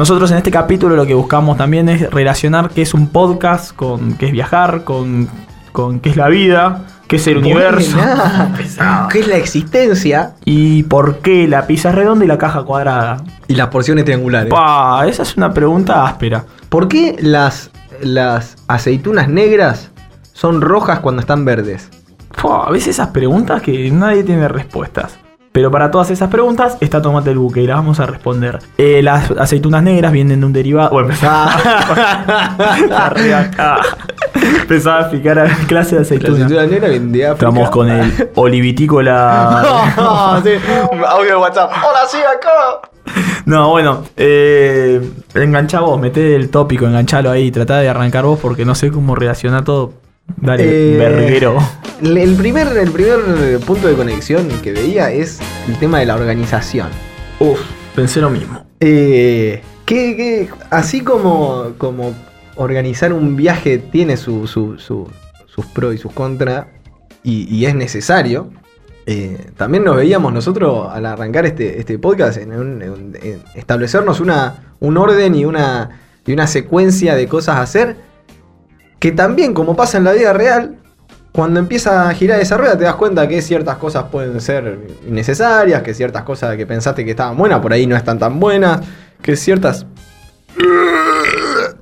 Nosotros 0.01 0.31
en 0.31 0.37
este 0.37 0.49
capítulo 0.49 0.95
lo 0.95 1.05
que 1.05 1.13
buscamos 1.13 1.57
también 1.57 1.87
es 1.87 2.09
relacionar 2.09 2.71
qué 2.71 2.81
es 2.81 2.95
un 2.95 3.09
podcast, 3.09 3.71
con 3.75 4.15
qué 4.15 4.25
es 4.25 4.31
viajar, 4.31 4.83
con, 4.83 5.29
con 5.71 5.99
qué 5.99 6.09
es 6.09 6.17
la 6.17 6.27
vida, 6.27 6.85
qué 7.07 7.17
es 7.17 7.27
el 7.27 7.37
universo. 7.37 7.99
¿Qué 9.11 9.19
es 9.19 9.27
la 9.27 9.37
existencia? 9.37 10.33
Y 10.43 10.81
por 10.81 11.19
qué 11.19 11.47
la 11.47 11.67
pizza 11.67 11.89
es 11.89 11.95
redonda 11.95 12.25
y 12.25 12.27
la 12.27 12.39
caja 12.39 12.63
cuadrada. 12.63 13.17
Y 13.47 13.53
las 13.53 13.67
porciones 13.67 14.03
triangulares. 14.03 14.49
Pa, 14.49 15.05
esa 15.07 15.21
es 15.21 15.37
una 15.37 15.53
pregunta 15.53 16.03
áspera. 16.03 16.45
¿Por 16.67 16.87
qué 16.87 17.15
las, 17.19 17.69
las 18.01 18.55
aceitunas 18.67 19.29
negras 19.29 19.91
son 20.33 20.61
rojas 20.61 21.01
cuando 21.01 21.21
están 21.21 21.45
verdes? 21.45 21.91
Pa, 22.41 22.65
a 22.65 22.71
veces 22.71 22.95
esas 22.95 23.09
preguntas 23.09 23.61
que 23.61 23.91
nadie 23.91 24.23
tiene 24.23 24.47
respuestas. 24.47 25.19
Pero 25.53 25.69
para 25.69 25.91
todas 25.91 26.09
esas 26.11 26.29
preguntas 26.29 26.77
está 26.79 27.01
Tomate 27.01 27.31
el 27.31 27.37
Buque 27.37 27.61
y 27.61 27.67
las 27.67 27.75
vamos 27.77 27.99
a 27.99 28.05
responder. 28.05 28.59
Eh, 28.77 29.01
las 29.03 29.31
aceitunas 29.31 29.83
negras 29.83 30.13
vienen 30.13 30.39
de 30.39 30.45
un 30.45 30.53
derivado. 30.53 30.91
Bueno, 30.91 31.09
empezaba, 31.09 31.51
Arriba 33.05 33.39
acá. 33.41 33.77
empezaba 34.61 34.97
a 34.99 35.01
explicar 35.01 35.39
a 35.39 35.45
la 35.47 35.55
clase 35.67 35.91
de 35.91 35.95
La 35.97 36.01
aceitunas. 36.03 36.41
aceituna 36.43 36.65
negra 36.67 36.87
viene 36.87 37.11
de 37.17 37.25
África. 37.27 37.49
Estamos 37.49 37.69
con 37.69 37.89
el 37.89 38.29
olivitícola. 38.35 39.61
Ah, 39.97 40.41
sí. 40.43 40.51
Audio 41.05 41.29
de 41.31 41.35
WhatsApp. 41.35 41.71
Hola, 41.71 41.99
sí, 42.07 42.17
acá. 42.19 42.87
No, 43.45 43.69
bueno, 43.71 44.03
eh, 44.15 45.01
enganchá 45.33 45.81
vos, 45.81 45.99
meté 45.99 46.35
el 46.35 46.49
tópico, 46.49 46.85
enganchalo 46.85 47.29
ahí, 47.29 47.51
tratá 47.51 47.79
de 47.79 47.89
arrancar 47.89 48.23
vos 48.23 48.39
porque 48.39 48.63
no 48.63 48.73
sé 48.75 48.89
cómo 48.91 49.15
reaccionar 49.15 49.63
todo. 49.65 49.93
Dale, 50.37 50.63
Eh, 50.95 50.97
verguero. 50.97 51.57
El 52.01 52.35
primer, 52.35 52.67
el 52.77 52.91
primer 52.91 53.59
punto 53.65 53.87
de 53.87 53.93
conexión 53.95 54.47
que 54.63 54.71
veía 54.71 55.11
es 55.11 55.39
el 55.67 55.77
tema 55.77 55.99
de 55.99 56.05
la 56.07 56.15
organización. 56.15 56.87
Uf, 57.39 57.59
pensé 57.95 58.21
lo 58.21 58.29
mismo. 58.29 58.65
Eh, 58.79 59.61
que, 59.85 60.15
que 60.15 60.49
así 60.71 61.01
como, 61.01 61.73
como 61.77 62.13
organizar 62.55 63.13
un 63.13 63.35
viaje 63.35 63.77
tiene 63.77 64.17
su- 64.17 64.47
su- 64.47 64.77
su- 64.79 65.07
sus 65.45 65.65
pros 65.67 65.93
y 65.95 65.97
sus 65.97 66.11
contras, 66.13 66.65
y, 67.23 67.47
y 67.55 67.65
es 67.65 67.75
necesario, 67.75 68.49
eh, 69.05 69.37
también 69.57 69.83
nos 69.83 69.95
veíamos 69.95 70.33
nosotros 70.33 70.87
al 70.91 71.05
arrancar 71.05 71.45
este, 71.45 71.79
este 71.79 71.99
podcast 71.99 72.37
en, 72.37 72.53
un- 72.53 72.81
en 72.81 72.89
un- 72.89 73.17
en 73.21 73.41
establecernos 73.55 74.19
una, 74.19 74.73
un 74.79 74.97
orden 74.97 75.35
y 75.35 75.45
una, 75.45 75.99
y 76.25 76.33
una 76.33 76.47
secuencia 76.47 77.15
de 77.15 77.27
cosas 77.27 77.57
a 77.57 77.61
hacer, 77.61 77.95
que 79.01 79.11
también 79.11 79.55
como 79.55 79.75
pasa 79.75 79.97
en 79.97 80.03
la 80.03 80.11
vida 80.13 80.31
real, 80.31 80.75
cuando 81.31 81.59
empieza 81.59 82.07
a 82.07 82.13
girar 82.13 82.39
esa 82.39 82.55
rueda 82.55 82.77
te 82.77 82.83
das 82.83 82.93
cuenta 82.95 83.27
que 83.27 83.41
ciertas 83.41 83.77
cosas 83.77 84.03
pueden 84.11 84.39
ser 84.39 84.77
innecesarias, 85.07 85.81
que 85.81 85.95
ciertas 85.95 86.21
cosas 86.21 86.55
que 86.55 86.67
pensaste 86.67 87.03
que 87.03 87.09
estaban 87.11 87.35
buenas 87.35 87.61
por 87.61 87.73
ahí 87.73 87.87
no 87.87 87.95
están 87.95 88.19
tan 88.19 88.39
buenas, 88.39 88.81
que 89.23 89.35
ciertas... 89.35 89.87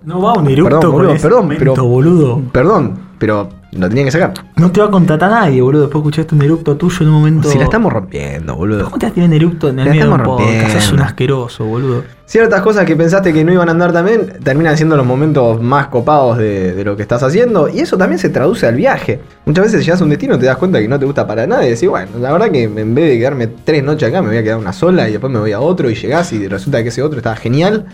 No 0.03 0.21
va 0.21 0.33
un 0.33 0.47
eructo 0.47 0.69
Perdón, 0.79 0.81
con 0.81 0.91
boludo, 0.91 1.13
ese 1.13 1.23
perdón, 1.23 1.43
momento, 1.43 1.63
pero- 1.73 1.85
boludo. 1.85 2.41
Perdón, 2.53 2.99
pero 3.19 3.49
lo 3.71 3.87
tenía 3.87 4.03
que 4.05 4.11
sacar. 4.11 4.33
No 4.55 4.71
te 4.71 4.79
va 4.81 4.87
a 4.87 4.91
contratar 4.91 5.29
nadie, 5.29 5.61
boludo. 5.61 5.81
Después 5.83 6.01
escuchaste 6.01 6.35
un 6.35 6.41
eructo 6.41 6.75
tuyo 6.75 6.97
en 7.01 7.07
un 7.09 7.13
momento. 7.13 7.49
Si 7.49 7.57
la 7.57 7.65
estamos 7.65 7.93
rompiendo, 7.93 8.55
boludo. 8.55 8.85
¿Cómo 8.85 8.97
te 8.97 9.05
vas 9.05 9.11
a 9.11 9.13
tirar 9.13 9.29
un 9.29 9.35
eructo 9.35 9.69
en 9.69 9.79
el 9.79 9.85
La 9.85 9.91
medio 9.91 10.05
de 10.05 10.09
un 10.09 10.19
estamos 10.19 10.37
podcast? 10.37 10.61
Sos 10.61 10.73
un 10.73 10.73
rompiendo. 10.73 11.03
asqueroso, 11.03 11.65
boludo. 11.65 12.03
Ciertas 12.25 12.61
cosas 12.61 12.85
que 12.85 12.95
pensaste 12.95 13.33
que 13.33 13.43
no 13.43 13.51
iban 13.53 13.69
a 13.69 13.71
andar 13.71 13.91
también 13.91 14.33
terminan 14.43 14.75
siendo 14.77 14.95
los 14.95 15.05
momentos 15.05 15.61
más 15.61 15.87
copados 15.87 16.37
de, 16.37 16.73
de 16.73 16.83
lo 16.83 16.95
que 16.95 17.01
estás 17.03 17.23
haciendo. 17.23 17.69
Y 17.69 17.79
eso 17.79 17.97
también 17.97 18.19
se 18.19 18.29
traduce 18.29 18.67
al 18.67 18.75
viaje. 18.75 19.19
Muchas 19.45 19.65
veces 19.65 19.85
llegas 19.85 20.01
a 20.01 20.03
un 20.03 20.09
destino, 20.09 20.37
te 20.37 20.45
das 20.45 20.57
cuenta 20.57 20.79
que 20.79 20.87
no 20.87 20.99
te 20.99 21.05
gusta 21.05 21.25
para 21.25 21.45
nada 21.47 21.65
y 21.65 21.71
decís, 21.71 21.89
bueno, 21.89 22.11
la 22.19 22.31
verdad 22.31 22.49
que 22.51 22.63
en 22.63 22.95
vez 22.95 23.09
de 23.09 23.17
quedarme 23.17 23.47
tres 23.47 23.83
noches 23.83 24.09
acá, 24.09 24.21
me 24.21 24.29
voy 24.29 24.37
a 24.37 24.43
quedar 24.43 24.57
una 24.57 24.73
sola 24.73 25.07
y 25.07 25.11
después 25.13 25.31
me 25.31 25.39
voy 25.39 25.51
a 25.51 25.59
otro 25.59 25.89
y 25.89 25.95
llegás 25.95 26.31
y 26.33 26.47
resulta 26.47 26.81
que 26.83 26.89
ese 26.89 27.01
otro 27.01 27.17
estaba 27.17 27.35
genial 27.35 27.85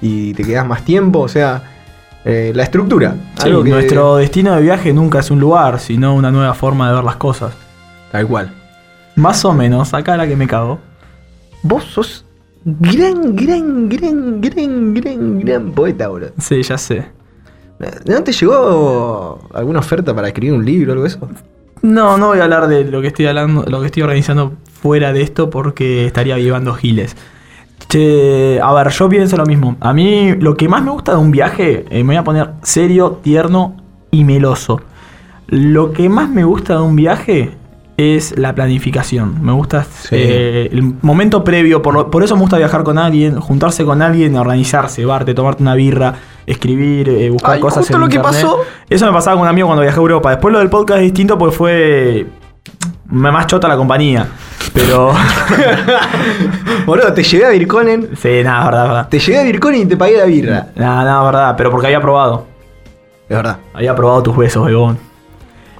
y 0.00 0.32
te 0.34 0.42
quedás 0.44 0.66
más 0.66 0.84
tiempo. 0.84 1.20
O 1.20 1.28
sea, 1.28 1.73
eh, 2.24 2.52
la 2.54 2.62
estructura. 2.62 3.14
Sí, 3.36 3.48
algo 3.48 3.62
que- 3.64 3.70
nuestro 3.70 4.16
destino 4.16 4.54
de 4.54 4.62
viaje 4.62 4.92
nunca 4.92 5.18
es 5.20 5.30
un 5.30 5.40
lugar, 5.40 5.78
sino 5.80 6.14
una 6.14 6.30
nueva 6.30 6.54
forma 6.54 6.88
de 6.88 6.94
ver 6.96 7.04
las 7.04 7.16
cosas. 7.16 7.54
Tal 8.12 8.26
cual. 8.26 8.52
Más 9.16 9.44
o 9.44 9.52
menos, 9.52 9.92
acá 9.94 10.16
la 10.16 10.26
que 10.26 10.36
me 10.36 10.46
cago. 10.46 10.78
Vos 11.62 11.84
sos 11.84 12.24
gran, 12.64 13.36
gran, 13.36 13.88
gran, 13.88 14.40
gran, 14.40 14.94
gran, 14.94 15.38
gran 15.40 15.72
poeta, 15.72 16.08
boludo. 16.08 16.30
Sí, 16.38 16.62
ya 16.62 16.78
sé. 16.78 17.06
¿No 18.06 18.22
te 18.22 18.32
llegó 18.32 19.48
alguna 19.52 19.80
oferta 19.80 20.14
para 20.14 20.28
escribir 20.28 20.54
un 20.54 20.64
libro 20.64 20.90
o 20.90 20.92
algo 20.92 21.02
de 21.02 21.08
eso? 21.08 21.28
No, 21.82 22.16
no 22.16 22.28
voy 22.28 22.38
a 22.38 22.44
hablar 22.44 22.66
de 22.68 22.84
lo 22.84 23.02
que 23.02 23.08
estoy 23.08 23.26
hablando, 23.26 23.64
lo 23.68 23.80
que 23.80 23.86
estoy 23.86 24.02
organizando 24.02 24.54
fuera 24.80 25.12
de 25.12 25.22
esto 25.22 25.50
porque 25.50 26.06
estaría 26.06 26.36
vivando 26.36 26.72
giles. 26.74 27.16
Che, 27.94 28.58
a 28.60 28.72
ver, 28.72 28.88
yo 28.90 29.08
pienso 29.08 29.36
lo 29.36 29.46
mismo. 29.46 29.76
A 29.78 29.92
mí 29.92 30.32
lo 30.40 30.56
que 30.56 30.68
más 30.68 30.82
me 30.82 30.90
gusta 30.90 31.12
de 31.12 31.18
un 31.18 31.30
viaje, 31.30 31.84
eh, 31.90 31.98
me 32.02 32.14
voy 32.14 32.16
a 32.16 32.24
poner 32.24 32.50
serio, 32.62 33.20
tierno 33.22 33.76
y 34.10 34.24
meloso. 34.24 34.80
Lo 35.46 35.92
que 35.92 36.08
más 36.08 36.28
me 36.28 36.42
gusta 36.42 36.74
de 36.74 36.80
un 36.80 36.96
viaje 36.96 37.52
es 37.96 38.36
la 38.36 38.52
planificación. 38.52 39.40
Me 39.44 39.52
gusta 39.52 39.86
eh, 40.10 40.68
el 40.72 40.82
momento 41.02 41.44
previo, 41.44 41.82
por, 41.82 41.94
lo- 41.94 42.10
por 42.10 42.24
eso 42.24 42.34
me 42.34 42.40
gusta 42.40 42.58
viajar 42.58 42.82
con 42.82 42.98
alguien, 42.98 43.38
juntarse 43.38 43.84
con 43.84 44.02
alguien, 44.02 44.34
organizarse, 44.34 45.04
varte, 45.04 45.32
tomarte 45.32 45.62
una 45.62 45.76
birra, 45.76 46.14
escribir, 46.46 47.08
eh, 47.08 47.30
buscar 47.30 47.52
Ay, 47.52 47.60
cosas 47.60 47.82
justo 47.84 47.94
en 47.94 48.00
lo 48.00 48.08
que 48.08 48.16
internet. 48.16 48.42
pasó. 48.42 48.58
Eso 48.90 49.06
me 49.06 49.12
pasaba 49.12 49.36
con 49.36 49.42
un 49.42 49.48
amigo 49.50 49.68
cuando 49.68 49.82
viajé 49.82 49.98
a 50.00 50.02
Europa. 50.02 50.30
Después 50.30 50.52
lo 50.52 50.58
del 50.58 50.68
podcast 50.68 50.98
es 50.98 51.04
distinto 51.04 51.38
porque 51.38 51.54
fue 51.56 52.26
más 53.14 53.46
chota 53.46 53.68
la 53.68 53.76
compañía. 53.76 54.26
Pero. 54.72 55.12
Boludo, 56.86 57.12
te 57.12 57.22
llevé 57.22 57.46
a 57.46 57.50
Virconen, 57.50 58.10
sí, 58.16 58.42
nada, 58.42 58.64
verdad, 58.64 58.84
verdad. 58.86 59.08
te 59.08 59.18
llevé 59.18 59.38
a 59.38 59.42
Virconen 59.44 59.82
y 59.82 59.86
te 59.86 59.96
pagué 59.96 60.18
la 60.18 60.24
birra. 60.24 60.66
Nada, 60.74 61.04
nada, 61.04 61.22
verdad. 61.24 61.54
Pero 61.56 61.70
porque 61.70 61.86
había 61.86 62.00
probado. 62.00 62.46
Es 63.28 63.36
verdad. 63.36 63.58
Había 63.72 63.94
probado 63.94 64.22
tus 64.22 64.36
besos, 64.36 64.66
Bebón. 64.66 64.98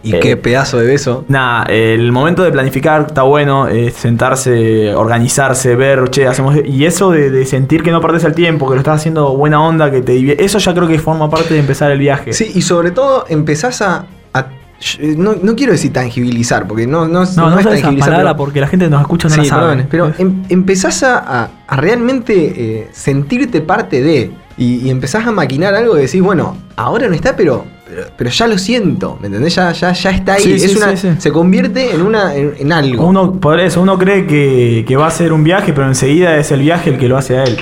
Y 0.03 0.15
Eh, 0.15 0.21
qué 0.21 0.37
pedazo 0.37 0.79
de 0.79 0.87
beso. 0.87 1.25
Nada, 1.29 1.65
el 1.65 2.13
momento 2.13 2.43
de 2.45 2.53
planificar 2.53 3.07
está 3.09 3.23
bueno, 3.23 3.69
eh, 3.69 3.91
sentarse, 3.91 4.95
organizarse, 4.95 5.77
ver, 5.77 6.11
che, 6.11 6.27
hacemos. 6.27 6.55
Y 6.65 6.85
eso 6.85 7.11
de, 7.11 7.31
de 7.31 7.47
sentir 7.47 7.83
que 7.83 7.91
no 7.91 8.03
perdés 8.03 8.25
el 8.25 8.35
tiempo, 8.35 8.69
que 8.69 8.75
lo 8.75 8.81
estás 8.81 8.97
haciendo 9.01 9.35
buena 9.35 9.63
onda, 9.63 9.91
que 9.91 10.03
te 10.03 10.45
Eso 10.45 10.59
ya 10.59 10.75
creo 10.75 10.87
que 10.87 10.99
forma 10.99 11.31
parte 11.31 11.55
de 11.55 11.61
empezar 11.61 11.91
el 11.91 11.99
viaje. 11.99 12.35
Sí, 12.35 12.53
y 12.55 12.63
sobre 12.63 12.91
todo 12.91 13.25
empezás 13.29 13.81
a. 13.81 14.05
a- 14.81 15.17
no, 15.17 15.35
no 15.43 15.55
quiero 15.57 15.73
decir 15.73 15.93
tangibilizar, 15.93 16.67
porque 16.67 16.87
no, 16.87 17.07
no, 17.09 17.25
No, 17.25 17.51
no, 17.51 17.59
es 17.59 17.65
tangibilizar. 17.67 18.17
pero- 18.17 18.37
porque 18.37 18.61
la 18.61 18.67
gente 18.67 18.89
nos 18.89 19.01
escucha 19.01 19.29
no 19.29 19.35
Sí, 19.35 19.41
la 19.43 19.47
sabe. 19.47 19.67
perdón, 19.85 19.87
pero 19.91 20.13
em- 20.19 20.43
empezás 20.49 21.03
a, 21.03 21.49
a- 21.69 21.77
realmente 21.77 22.35
eh, 22.57 22.89
sentirte 22.93 23.61
parte 23.61 24.03
de. 24.03 24.33
Y, 24.57 24.87
y 24.87 24.91
empezás 24.91 25.27
a 25.27 25.33
maquinar 25.33 25.75
algo 25.75 25.95
que 25.95 26.03
decís, 26.03 26.23
bueno, 26.23 26.57
ahora 26.77 27.09
no 27.09 27.15
está, 27.15 27.35
pero, 27.35 27.65
pero, 27.89 28.03
pero 28.17 28.31
ya 28.31 28.47
lo 28.47 28.57
siento. 28.57 29.19
¿Me 29.21 29.27
entendés? 29.27 29.57
Ya, 29.57 29.73
ya, 29.73 29.93
ya 29.93 30.11
está 30.11 30.35
ahí. 30.35 30.43
Sí, 30.45 30.53
es 30.53 30.71
sí, 30.71 30.77
una, 30.77 30.97
sí, 30.97 31.09
sí. 31.11 31.17
Se 31.19 31.33
convierte 31.33 31.93
en 31.93 32.03
una 32.03 32.37
en, 32.37 32.55
en 32.59 32.73
algo. 32.73 33.05
Uno, 33.05 33.33
por 33.41 33.59
eso, 33.59 33.81
uno 33.83 33.99
cree 33.99 34.27
que, 34.29 34.85
que 34.87 34.97
va 34.97 35.09
a 35.09 35.11
ser 35.11 35.33
un 35.33 35.43
viaje, 35.43 35.73
pero 35.73 35.89
enseguida 35.89 36.37
es 36.37 36.53
el 36.53 36.61
viaje 36.61 36.91
el 36.91 36.99
que 36.99 37.09
lo 37.09 37.17
hace 37.17 37.39
a 37.39 37.43
él. 37.45 37.57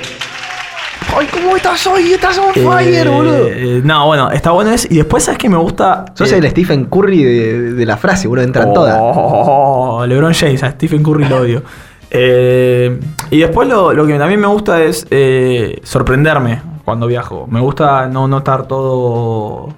¡Ay, 1.17 1.27
cómo 1.31 1.42
estás 1.63 1.87
hoy! 1.87 2.11
¡Estás 2.11 2.37
on 2.37 2.49
Eh, 2.55 2.67
fire, 2.67 3.09
boludo! 3.09 3.47
eh, 3.47 3.81
no, 3.83 4.05
bueno, 4.07 4.29
está 4.31 4.51
bueno 4.51 4.71
eso. 4.71 4.87
Y 4.91 4.97
después, 4.97 5.23
¿sabes 5.23 5.37
qué 5.39 5.47
me 5.49 5.57
gusta? 5.57 6.05
Sos 6.13 6.31
Eh, 6.31 6.37
el 6.37 6.49
Stephen 6.49 6.85
Curry 6.85 7.23
de, 7.23 7.73
de 7.73 7.85
la 7.85 7.95
frase, 7.97 8.27
boludo. 8.27 8.43
Entran 8.43 8.69
oh, 8.69 8.73
todas. 8.73 10.09
LeBron 10.09 10.33
James, 10.33 10.61
a 10.63 10.71
Stephen 10.71 11.01
Curry 11.03 11.25
lo 11.25 11.37
odio. 11.41 11.63
Eh, 12.11 12.99
y 13.31 13.39
después 13.39 13.67
lo, 13.67 13.93
lo 13.93 14.05
que 14.05 14.17
también 14.19 14.39
me 14.39 14.47
gusta 14.47 14.83
es 14.83 15.07
eh, 15.09 15.79
sorprenderme 15.83 16.61
cuando 16.85 17.07
viajo. 17.07 17.47
Me 17.49 17.59
gusta 17.61 18.07
no 18.07 18.27
notar 18.27 18.67
todo. 18.67 19.69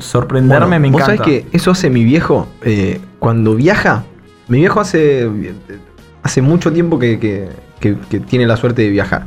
Sorprenderme 0.00 0.66
Bueno, 0.78 0.80
me 0.80 0.90
vos 0.90 1.02
encanta. 1.02 1.24
sabés 1.24 1.42
que 1.44 1.56
eso 1.56 1.70
hace 1.70 1.90
mi 1.90 2.02
viejo 2.04 2.48
eh, 2.62 3.00
cuando 3.18 3.54
viaja, 3.54 4.04
mi 4.48 4.58
viejo 4.58 4.80
hace, 4.80 5.28
hace 6.22 6.40
mucho 6.42 6.72
tiempo 6.72 6.98
que, 6.98 7.18
que- 7.18 7.48
que- 7.80 7.96
que 8.08 8.20
tiene 8.20 8.46
la 8.46 8.56
suerte 8.56 8.82
de 8.82 8.88
viajar. 8.90 9.24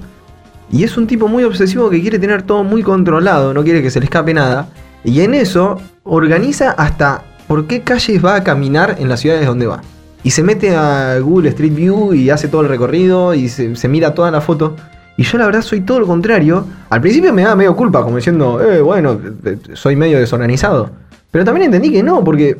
Y 0.71 0.83
es 0.83 0.97
un 0.97 1.07
tipo 1.07 1.27
muy 1.27 1.43
obsesivo 1.43 1.89
que 1.89 2.01
quiere 2.01 2.19
tener 2.19 2.43
todo 2.43 2.63
muy 2.63 2.83
controlado, 2.83 3.53
no 3.53 3.63
quiere 3.63 3.81
que 3.81 3.89
se 3.89 3.99
le 3.99 4.05
escape 4.05 4.33
nada. 4.33 4.69
Y 5.03 5.21
en 5.21 5.33
eso 5.33 5.79
organiza 6.03 6.71
hasta 6.71 7.23
por 7.47 7.65
qué 7.65 7.81
calles 7.81 8.23
va 8.23 8.35
a 8.35 8.43
caminar 8.43 8.97
en 8.99 9.09
las 9.09 9.21
ciudades 9.21 9.47
donde 9.47 9.65
va. 9.65 9.81
Y 10.23 10.31
se 10.31 10.43
mete 10.43 10.75
a 10.75 11.17
Google 11.19 11.49
Street 11.49 11.73
View 11.73 12.13
y 12.13 12.29
hace 12.29 12.47
todo 12.47 12.61
el 12.61 12.67
recorrido 12.67 13.33
y 13.33 13.49
se, 13.49 13.75
se 13.75 13.87
mira 13.87 14.13
toda 14.13 14.29
la 14.29 14.41
foto. 14.41 14.75
Y 15.17 15.23
yo 15.23 15.37
la 15.37 15.45
verdad 15.45 15.61
soy 15.61 15.81
todo 15.81 15.99
lo 15.99 16.07
contrario. 16.07 16.65
Al 16.89 17.01
principio 17.01 17.33
me 17.33 17.41
daba 17.41 17.55
medio 17.55 17.75
culpa, 17.75 18.03
como 18.03 18.17
diciendo, 18.17 18.61
eh, 18.61 18.81
bueno, 18.81 19.19
eh, 19.45 19.57
soy 19.73 19.95
medio 19.95 20.19
desorganizado. 20.19 20.91
Pero 21.31 21.45
también 21.45 21.65
entendí 21.65 21.91
que 21.91 22.03
no, 22.03 22.23
porque 22.23 22.57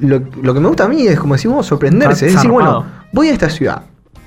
lo, 0.00 0.22
lo 0.42 0.54
que 0.54 0.60
me 0.60 0.68
gusta 0.68 0.84
a 0.84 0.88
mí 0.88 1.06
es, 1.06 1.18
como 1.18 1.34
decimos, 1.34 1.66
sorprenderse. 1.66 2.26
Es 2.26 2.34
decir, 2.34 2.50
bueno, 2.50 2.84
voy 3.12 3.28
a 3.28 3.32
esta 3.32 3.50
ciudad. 3.50 3.82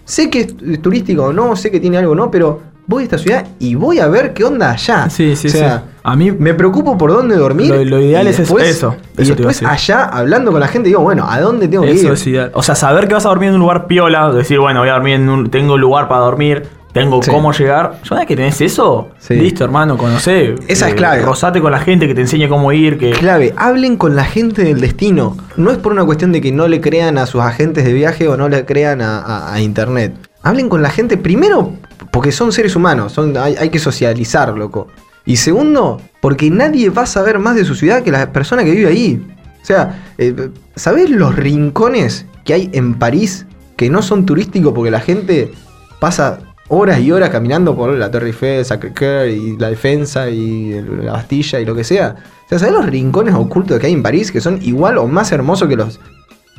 Sé 0.06 0.30
que 0.30 0.42
es 0.42 0.82
turístico 0.82 1.26
o 1.26 1.34
no, 1.34 1.56
sé 1.56 1.72
que 1.72 1.80
tiene 1.80 1.98
algo 1.98 2.12
o 2.12 2.16
no, 2.16 2.30
pero 2.30 2.62
voy 2.88 3.02
a 3.02 3.06
esta 3.06 3.18
ciudad 3.18 3.48
y 3.60 3.76
voy 3.76 4.00
a 4.00 4.08
ver 4.08 4.34
qué 4.34 4.44
onda 4.44 4.72
allá. 4.72 5.10
Sí, 5.10 5.36
sí, 5.36 5.48
o 5.48 5.52
sea, 5.52 5.78
sí. 5.80 5.84
A 6.04 6.16
mí 6.16 6.32
me 6.32 6.54
preocupo 6.54 6.98
por 6.98 7.12
dónde 7.12 7.36
dormir. 7.36 7.70
Lo- 7.70 7.84
lo 7.84 8.02
ideal 8.02 8.28
es 8.28 8.40
eso, 8.40 8.60
eso, 8.60 8.96
Y 9.18 9.22
eso 9.22 9.36
después 9.36 9.64
allá, 9.64 10.04
hablando 10.04 10.52
con 10.52 10.60
la 10.60 10.68
gente, 10.68 10.90
digo, 10.90 11.02
bueno, 11.02 11.26
¿a 11.30 11.40
dónde 11.40 11.68
tengo 11.68 11.84
que 11.86 11.92
Eso 11.92 12.08
ir? 12.08 12.14
es 12.14 12.28
ideal. 12.28 12.52
O 12.54 12.62
sea, 12.64 12.76
saber 12.76 13.08
que 13.08 13.14
vas 13.14 13.26
a 13.26 13.30
dormir 13.30 13.50
en 13.50 13.56
un 13.56 13.62
lugar 13.62 13.88
piola, 13.88 14.32
decir, 14.32 14.60
bueno, 14.60 14.82
voy 14.82 14.90
a 14.90 14.94
dormir 14.94 15.14
en 15.16 15.30
un. 15.30 15.50
Tengo 15.50 15.76
un 15.76 15.82
lugar 15.82 16.10
para 16.10 16.22
dormir, 16.22 16.64
tengo 16.92 17.24
Sí. 17.24 17.32
cómo 17.32 17.54
llegar. 17.54 18.00
Yo 18.04 18.18
que 18.28 18.36
tenés 18.36 18.60
eso, 18.60 19.10
Sí. 19.18 19.36
listo, 19.36 19.64
hermano, 19.64 19.98
conocé. 19.98 20.56
Esa 20.68 20.90
es 20.90 20.96
clave. 20.96 21.22
Rosate 21.22 21.62
con 21.62 21.72
la 21.72 21.80
gente 21.80 22.06
que 22.08 22.14
te 22.14 22.22
enseñe 22.22 22.50
cómo 22.50 22.72
ir, 22.74 22.98
que. 22.98 23.12
Clave, 23.12 23.54
hablen 23.56 23.96
con 23.96 24.16
la 24.16 24.26
gente 24.26 24.64
del 24.66 24.82
destino. 24.82 25.38
No 25.56 25.72
es 25.72 25.78
por 25.78 25.94
una 25.94 26.04
cuestión 26.04 26.34
de 26.34 26.42
que 26.42 26.52
no 26.52 26.68
le 26.68 26.82
crean 26.82 27.18
a 27.18 27.26
sus 27.28 27.42
agentes 27.42 27.86
de 27.86 27.94
viaje 27.94 28.28
o 28.28 28.36
no 28.36 28.50
le 28.50 28.66
crean 28.66 29.02
a, 29.02 29.20
a- 29.20 29.54
a 29.54 29.62
internet. 29.62 30.14
Hablen 30.46 30.68
con 30.68 30.82
la 30.82 30.90
gente 30.90 31.16
primero 31.16 31.72
porque 32.12 32.32
son 32.32 32.52
seres 32.52 32.76
humanos, 32.76 33.18
hay, 33.38 33.70
que 33.70 33.80
socializar, 33.80 34.56
loco. 34.58 34.88
Y 35.26 35.38
segundo, 35.38 36.02
porque 36.22 36.50
nadie 36.50 36.90
va 36.90 37.04
a 37.04 37.06
saber 37.06 37.40
más 37.40 37.56
de 37.56 37.66
su 37.66 37.76
ciudad 37.76 38.04
que 38.04 38.12
la 38.12 38.32
persona 38.32 38.64
que 38.64 38.72
vive 38.72 38.88
ahí. 38.88 39.26
O 39.62 39.66
sea, 39.66 40.04
eh, 40.18 40.50
¿sabés 40.76 41.10
los 41.10 41.36
rincones 41.36 42.26
que 42.44 42.54
hay 42.54 42.70
en 42.74 42.96
París 42.96 43.46
que 43.78 43.90
no 43.90 44.02
son 44.02 44.26
turísticos 44.26 44.74
porque 44.74 44.92
la 44.92 45.00
gente 45.00 45.52
pasa 46.00 46.40
horas 46.68 47.00
y 47.00 47.12
horas 47.12 47.30
caminando 47.30 47.76
por 47.76 47.94
la 47.94 48.12
Torre 48.12 48.28
Eiffel, 48.28 48.66
Sacré-Cœur 48.66 49.30
y 49.30 49.58
la 49.58 49.70
Defensa 49.70 50.30
y 50.30 50.82
la 51.04 51.14
Bastilla 51.14 51.60
y 51.60 51.66
lo 51.66 51.76
que 51.76 51.84
sea? 51.84 52.16
O 52.46 52.50
sea, 52.50 52.60
¿sabés 52.60 52.74
los 52.74 52.86
rincones 52.86 53.36
ocultos 53.36 53.80
que 53.80 53.88
hay 53.88 53.94
en 53.94 54.04
París 54.04 54.32
que 54.32 54.42
son 54.42 54.60
igual 54.62 54.98
o 54.98 55.08
más 55.08 55.32
hermosos 55.32 55.70
que 55.70 55.76
los 55.76 56.00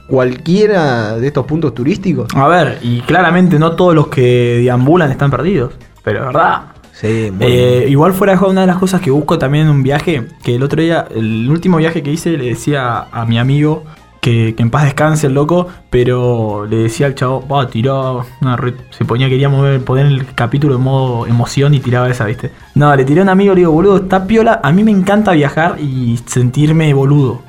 cualquiera 0.07 1.17
de 1.17 1.27
estos 1.27 1.47
puntos 1.47 1.75
turísticos? 1.75 2.29
A 2.35 2.49
ver, 2.49 2.79
y 2.83 3.01
claramente 3.01 3.59
no 3.59 3.73
todos 3.73 3.95
los 3.95 4.09
que 4.09 4.59
deambulan 4.63 5.11
están 5.11 5.31
perdidos. 5.31 5.75
Pero 6.03 6.21
es 6.21 6.27
verdad. 6.27 6.63
Sí, 6.93 7.33
Eh, 7.41 7.87
igual 7.89 8.13
fuera 8.13 8.37
de 8.37 8.45
una 8.45 8.61
de 8.61 8.67
las 8.69 8.77
cosas 8.79 9.01
que 9.01 9.11
busco 9.11 9.37
también 9.39 9.65
en 9.67 9.71
un 9.71 9.83
viaje, 9.83 10.29
que 10.45 10.55
el 10.55 10.63
otro 10.63 10.81
día, 10.81 11.09
el 11.15 11.51
último 11.51 11.79
viaje 11.79 12.03
que 12.03 12.13
hice, 12.13 12.37
le 12.37 12.45
decía 12.47 13.07
a 13.11 13.25
mi 13.27 13.37
amigo 13.39 13.83
que, 14.21 14.55
que 14.57 14.63
en 14.63 14.71
paz 14.71 14.85
descanse 14.85 15.27
el 15.27 15.35
loco, 15.35 15.67
pero 15.91 16.67
le 16.67 16.77
decía 16.77 17.07
al 17.07 17.17
chavo, 17.17 17.47
va, 17.49 17.69
tiró 17.69 18.25
una 18.41 18.57
red, 18.57 18.75
se 18.91 19.05
ponía, 19.05 19.29
quería 19.29 19.49
mover, 19.49 19.83
poner 19.85 20.07
el 20.07 20.35
capítulo 20.35 20.77
en 20.77 20.83
modo 20.83 21.27
emoción 21.27 21.75
y 21.75 21.81
tiraba 21.81 22.09
esa, 22.09 22.27
¿viste? 22.27 22.53
No, 22.75 22.95
le 22.95 23.05
tiré 23.05 23.21
a 23.21 23.25
un 23.25 23.29
amigo, 23.29 23.55
le 23.55 23.63
digo, 23.63 23.73
boludo, 23.73 23.97
está 23.97 24.27
piola, 24.27 24.61
a 24.63 24.71
mí 24.73 24.85
me 24.85 24.93
encanta 24.93 25.33
viajar 25.33 25.77
y 25.81 26.19
sentirme 26.27 26.95
boludo. 26.95 27.43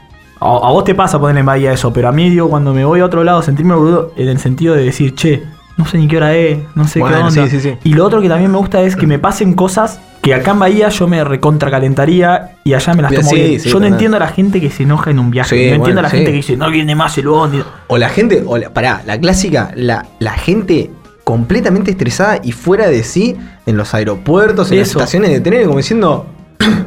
A, 0.45 0.67
a 0.67 0.71
vos 0.71 0.83
te 0.83 0.93
pasa 0.95 1.19
ponerle 1.19 1.39
en 1.41 1.45
Bahía 1.45 1.73
eso, 1.73 1.91
pero 1.91 2.07
a 2.07 2.11
mí, 2.11 2.29
digo, 2.29 2.49
cuando 2.49 2.73
me 2.73 2.85
voy 2.85 2.99
a 2.99 3.05
otro 3.05 3.23
lado, 3.23 3.41
sentirme 3.41 3.73
boludo 3.75 4.11
en 4.15 4.29
el 4.29 4.39
sentido 4.39 4.75
de 4.75 4.83
decir, 4.83 5.15
che, 5.15 5.43
no 5.77 5.85
sé 5.85 5.97
ni 5.97 6.07
qué 6.07 6.17
hora 6.17 6.33
es, 6.35 6.59
no 6.75 6.87
sé 6.87 6.99
Bueno, 6.99 7.17
qué 7.17 7.23
onda. 7.23 7.49
sí, 7.49 7.49
sí, 7.49 7.59
sí. 7.59 7.77
Y 7.83 7.93
lo 7.93 8.05
otro 8.05 8.21
que 8.21 8.29
también 8.29 8.51
me 8.51 8.57
gusta 8.57 8.81
es 8.81 8.95
que 8.95 9.07
me 9.07 9.19
pasen 9.19 9.53
cosas 9.53 9.99
que 10.21 10.33
acá 10.33 10.51
en 10.51 10.59
Bahía 10.59 10.89
yo 10.89 11.07
me 11.07 11.23
recontracalentaría 11.23 12.57
y 12.63 12.73
allá 12.73 12.93
me 12.93 13.01
las 13.03 13.13
tomo 13.13 13.31
bien. 13.31 13.59
yo 13.59 13.79
no 13.79 13.85
entiendo 13.85 14.17
a 14.17 14.19
la 14.19 14.27
gente 14.27 14.59
que 14.61 14.69
se 14.69 14.83
enoja 14.83 15.11
en 15.11 15.19
un 15.19 15.31
viaje. 15.31 15.69
No 15.69 15.75
entiendo 15.75 15.99
a 15.99 16.03
la 16.03 16.09
gente 16.09 16.31
que 16.31 16.37
dice, 16.37 16.57
no 16.57 16.69
viene 16.71 16.95
más 16.95 17.17
el 17.17 17.27
bondi. 17.27 17.61
O 17.87 17.97
la 17.97 18.09
gente, 18.09 18.43
o 18.45 18.57
la, 18.57 18.69
pará, 18.73 19.03
la 19.05 19.19
clásica, 19.19 19.71
la, 19.75 20.05
la 20.19 20.31
gente 20.31 20.89
completamente 21.23 21.91
estresada 21.91 22.39
y 22.43 22.51
fuera 22.51 22.87
de 22.87 23.03
sí 23.03 23.35
en 23.65 23.77
los 23.77 23.93
aeropuertos, 23.93 24.71
en 24.71 24.79
las 24.79 24.89
estaciones 24.89 25.31
de 25.31 25.41
tren, 25.41 25.65
como 25.65 25.77
diciendo, 25.77 26.27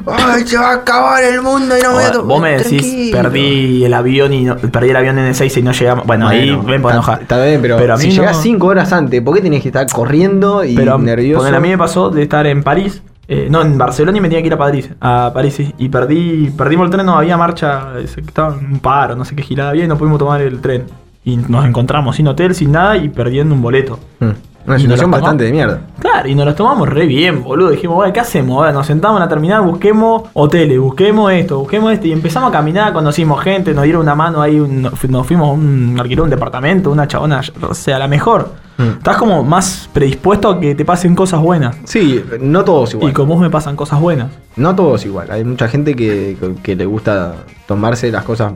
¡ay, 0.06 0.46
se 0.46 0.56
va 0.58 0.70
a 0.70 0.74
acabar 0.76 1.22
el 1.22 1.42
mundo 1.42 1.76
y 1.78 1.82
no 1.82 1.92
voy 1.92 2.04
a 2.04 2.18
Vos 2.18 2.40
me 2.40 2.52
decís, 2.58 2.80
tranquilo". 2.82 3.16
perdí 3.22 3.84
el 3.84 3.94
avión 3.94 4.32
y 4.32 4.44
no, 4.44 4.56
perdí 4.56 4.90
el 4.90 4.96
avión 4.96 5.18
en 5.18 5.26
el 5.26 5.34
6 5.34 5.56
y 5.58 5.62
no 5.62 5.72
llegamos. 5.72 6.06
Bueno, 6.06 6.28
ahí 6.28 6.50
ven 6.50 6.80
por 6.82 6.90
está- 6.90 6.92
enojar. 6.92 7.22
Está 7.22 7.44
bien, 7.44 7.60
pero, 7.62 7.76
Pero 7.76 7.94
a 7.94 7.96
mí 7.96 8.02
si 8.04 8.08
no- 8.16 8.22
llegás 8.22 8.40
5 8.42 8.66
horas 8.66 8.92
antes, 8.92 9.20
¿por 9.22 9.34
qué 9.34 9.40
tenés 9.42 9.62
que 9.62 9.68
estar 9.68 9.86
corriendo 9.90 10.64
y 10.64 10.74
Pero 10.74 10.98
nervioso? 10.98 11.40
ponele, 11.40 11.56
a 11.56 11.60
mí 11.60 11.68
me 11.68 11.78
pasó 11.78 12.10
de 12.10 12.22
estar 12.22 12.46
en 12.46 12.62
París, 12.62 13.02
eh, 13.28 13.48
no, 13.50 13.60
en 13.62 13.76
Barcelona 13.76 14.16
y 14.16 14.20
me 14.20 14.28
tenía 14.28 14.40
que 14.42 14.46
ir 14.46 14.54
a 14.54 14.58
París, 14.58 14.88
a 15.00 15.30
París 15.34 15.54
sí, 15.54 15.74
y 15.78 15.88
perdí, 15.88 16.50
perdimos 16.56 16.86
el 16.86 16.90
tren, 16.90 17.04
no 17.06 17.18
había 17.18 17.36
marcha, 17.36 17.88
estaba 18.02 18.54
en 18.58 18.72
un 18.72 18.78
paro, 18.80 19.14
no 19.16 19.24
sé 19.24 19.36
qué 19.36 19.42
girada 19.42 19.70
había 19.70 19.84
y 19.84 19.88
no 19.88 19.98
pudimos 19.98 20.18
tomar 20.18 20.40
el 20.40 20.60
tren. 20.60 20.84
Y 21.24 21.36
nos 21.36 21.66
encontramos 21.66 22.16
sin 22.16 22.26
hotel, 22.28 22.54
sin 22.54 22.72
nada 22.72 22.96
y 22.96 23.10
perdiendo 23.10 23.54
un 23.54 23.60
boleto. 23.60 24.00
Mm, 24.20 24.30
Una 24.68 24.78
situación 24.78 25.10
las 25.10 25.20
bastante 25.20 25.44
de 25.44 25.52
mierda. 25.52 25.80
Claro, 25.98 26.28
y 26.28 26.34
nos 26.34 26.46
los 26.46 26.54
tomamos 26.54 26.88
re 26.88 27.06
bien, 27.06 27.42
boludo. 27.42 27.70
Dijimos, 27.70 27.96
bueno, 27.96 28.12
¿qué 28.12 28.20
hacemos? 28.20 28.72
Nos 28.72 28.86
sentamos 28.86 29.16
en 29.18 29.22
la 29.24 29.28
terminal, 29.28 29.62
busquemos 29.62 30.22
hoteles, 30.34 30.78
busquemos 30.78 31.32
esto, 31.32 31.58
busquemos 31.60 31.92
esto. 31.92 32.06
Y 32.06 32.12
empezamos 32.12 32.50
a 32.50 32.52
caminar, 32.52 32.92
conocimos 32.92 33.40
gente, 33.42 33.72
nos 33.74 33.84
dieron 33.84 34.02
una 34.02 34.14
mano 34.14 34.40
ahí, 34.42 34.60
un- 34.60 34.82
nos 34.82 35.26
fuimos 35.26 35.48
a 35.48 35.52
un, 35.52 35.96
alquiló 35.98 36.24
un 36.24 36.30
departamento, 36.30 36.90
una 36.90 37.08
chabona, 37.08 37.40
o 37.68 37.74
sea, 37.74 37.98
la 37.98 38.08
mejor. 38.08 38.52
Mm. 38.76 38.98
Estás 38.98 39.16
como 39.16 39.42
más 39.42 39.88
predispuesto 39.92 40.48
a 40.50 40.60
que 40.60 40.74
te 40.76 40.84
pasen 40.84 41.14
cosas 41.16 41.40
buenas. 41.40 41.76
Sí, 41.84 42.22
no 42.40 42.64
todos 42.64 42.94
igual. 42.94 43.10
Y 43.10 43.12
con 43.12 43.26
vos 43.26 43.40
me 43.40 43.50
pasan 43.50 43.74
cosas 43.74 44.00
buenas. 44.00 44.28
No 44.54 44.74
todos 44.76 45.04
igual. 45.04 45.30
Hay 45.32 45.42
mucha 45.44 45.66
gente 45.66 45.96
que, 45.96 46.36
que 46.62 46.76
le 46.76 46.86
gusta 46.86 47.34
tomarse 47.66 48.12
las 48.12 48.22
cosas. 48.24 48.52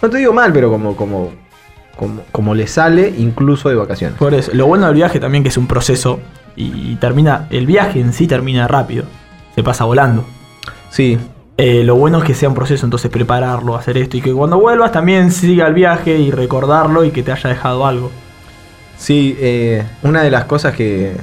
No 0.00 0.08
te 0.08 0.18
digo 0.18 0.32
mal, 0.32 0.52
pero 0.52 0.70
como, 0.70 0.96
como, 0.96 1.32
como, 1.98 2.22
como 2.32 2.54
le 2.54 2.66
sale, 2.66 3.12
incluso 3.18 3.68
de 3.68 3.74
vacaciones. 3.74 4.16
Por 4.18 4.32
eso, 4.32 4.50
lo 4.54 4.66
bueno 4.66 4.86
del 4.86 4.94
viaje 4.94 5.20
también 5.20 5.42
que 5.42 5.50
es 5.50 5.56
un 5.58 5.66
proceso 5.66 6.20
y, 6.56 6.96
termina, 6.96 7.46
el 7.50 7.66
viaje 7.66 8.00
en 8.00 8.12
sí 8.12 8.26
termina 8.26 8.66
rápido. 8.66 9.04
Se 9.54 9.62
pasa 9.62 9.84
volando. 9.84 10.24
Sí, 10.88 11.18
Eh, 11.60 11.82
lo 11.82 11.96
bueno 11.96 12.18
es 12.18 12.24
que 12.24 12.34
sea 12.34 12.48
un 12.48 12.54
proceso, 12.54 12.86
entonces 12.86 13.10
prepararlo, 13.10 13.74
hacer 13.74 13.98
esto 13.98 14.16
y 14.16 14.20
que 14.20 14.32
cuando 14.32 14.60
vuelvas 14.60 14.92
también 14.92 15.32
siga 15.32 15.66
el 15.66 15.74
viaje 15.74 16.16
y 16.16 16.30
recordarlo 16.30 17.04
y 17.04 17.10
que 17.10 17.24
te 17.24 17.32
haya 17.32 17.50
dejado 17.50 17.84
algo. 17.84 18.12
sí. 18.96 19.36
eh, 19.40 19.84
una 20.02 20.22
de 20.22 20.30
las 20.30 20.44
cosas 20.44 20.74
que, 20.74 21.16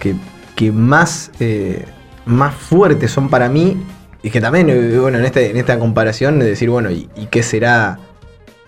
que, 0.00 0.16
que 0.56 0.72
más, 0.72 1.30
eh, 1.38 1.84
más 2.24 2.54
fuertes 2.56 3.12
son 3.12 3.28
para 3.28 3.48
mí, 3.48 3.76
y 4.22 4.30
que 4.30 4.40
también, 4.40 4.66
bueno, 5.00 5.18
en, 5.18 5.24
este, 5.24 5.50
en 5.50 5.56
esta 5.56 5.78
comparación 5.78 6.40
de 6.40 6.46
decir, 6.46 6.68
bueno, 6.68 6.90
¿y, 6.90 7.08
y 7.14 7.26
qué 7.26 7.42
será? 7.44 7.98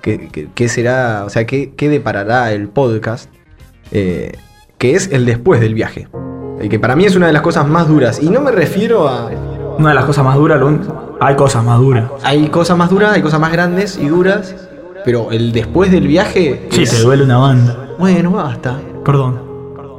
¿Qué, 0.08 0.28
qué- 0.32 0.48
qué 0.54 0.68
será? 0.70 1.24
O 1.26 1.28
sea, 1.28 1.44
¿qué, 1.44 1.74
qué 1.76 1.90
deparará 1.90 2.50
el 2.52 2.68
podcast? 2.68 3.28
Eh, 3.92 4.32
que 4.78 4.94
es 4.94 5.10
el 5.12 5.26
después 5.26 5.60
del 5.60 5.74
viaje. 5.74 6.08
El 6.58 6.70
que 6.70 6.78
para 6.78 6.96
mí 6.96 7.04
es 7.04 7.14
una 7.14 7.26
de 7.26 7.34
las 7.34 7.42
cosas 7.42 7.68
más 7.68 7.88
duras. 7.88 8.22
Y 8.22 8.30
no 8.30 8.40
me 8.40 8.50
refiero 8.50 9.06
a... 9.06 9.26
Una 9.78 9.90
de 9.90 9.94
las 9.94 10.06
cosas 10.06 10.24
más 10.24 10.36
duras, 10.36 10.58
lo 10.58 11.16
hay 11.20 11.36
cosas 11.36 11.62
más 11.62 11.78
duras. 11.78 12.04
Hay 12.22 12.48
cosas 12.48 12.78
más 12.78 12.88
duras, 12.88 13.12
hay 13.12 13.20
cosas 13.20 13.38
más 13.38 13.52
grandes 13.52 13.98
y 13.98 14.08
duras, 14.08 14.56
pero 15.04 15.30
el 15.30 15.52
después 15.52 15.92
del 15.92 16.08
viaje. 16.08 16.68
Sí, 16.70 16.84
es- 16.84 16.90
te 16.90 17.02
duele 17.02 17.24
una 17.24 17.36
banda. 17.36 17.90
Bueno, 17.98 18.30
basta. 18.30 18.80
Perdón. 19.04 19.42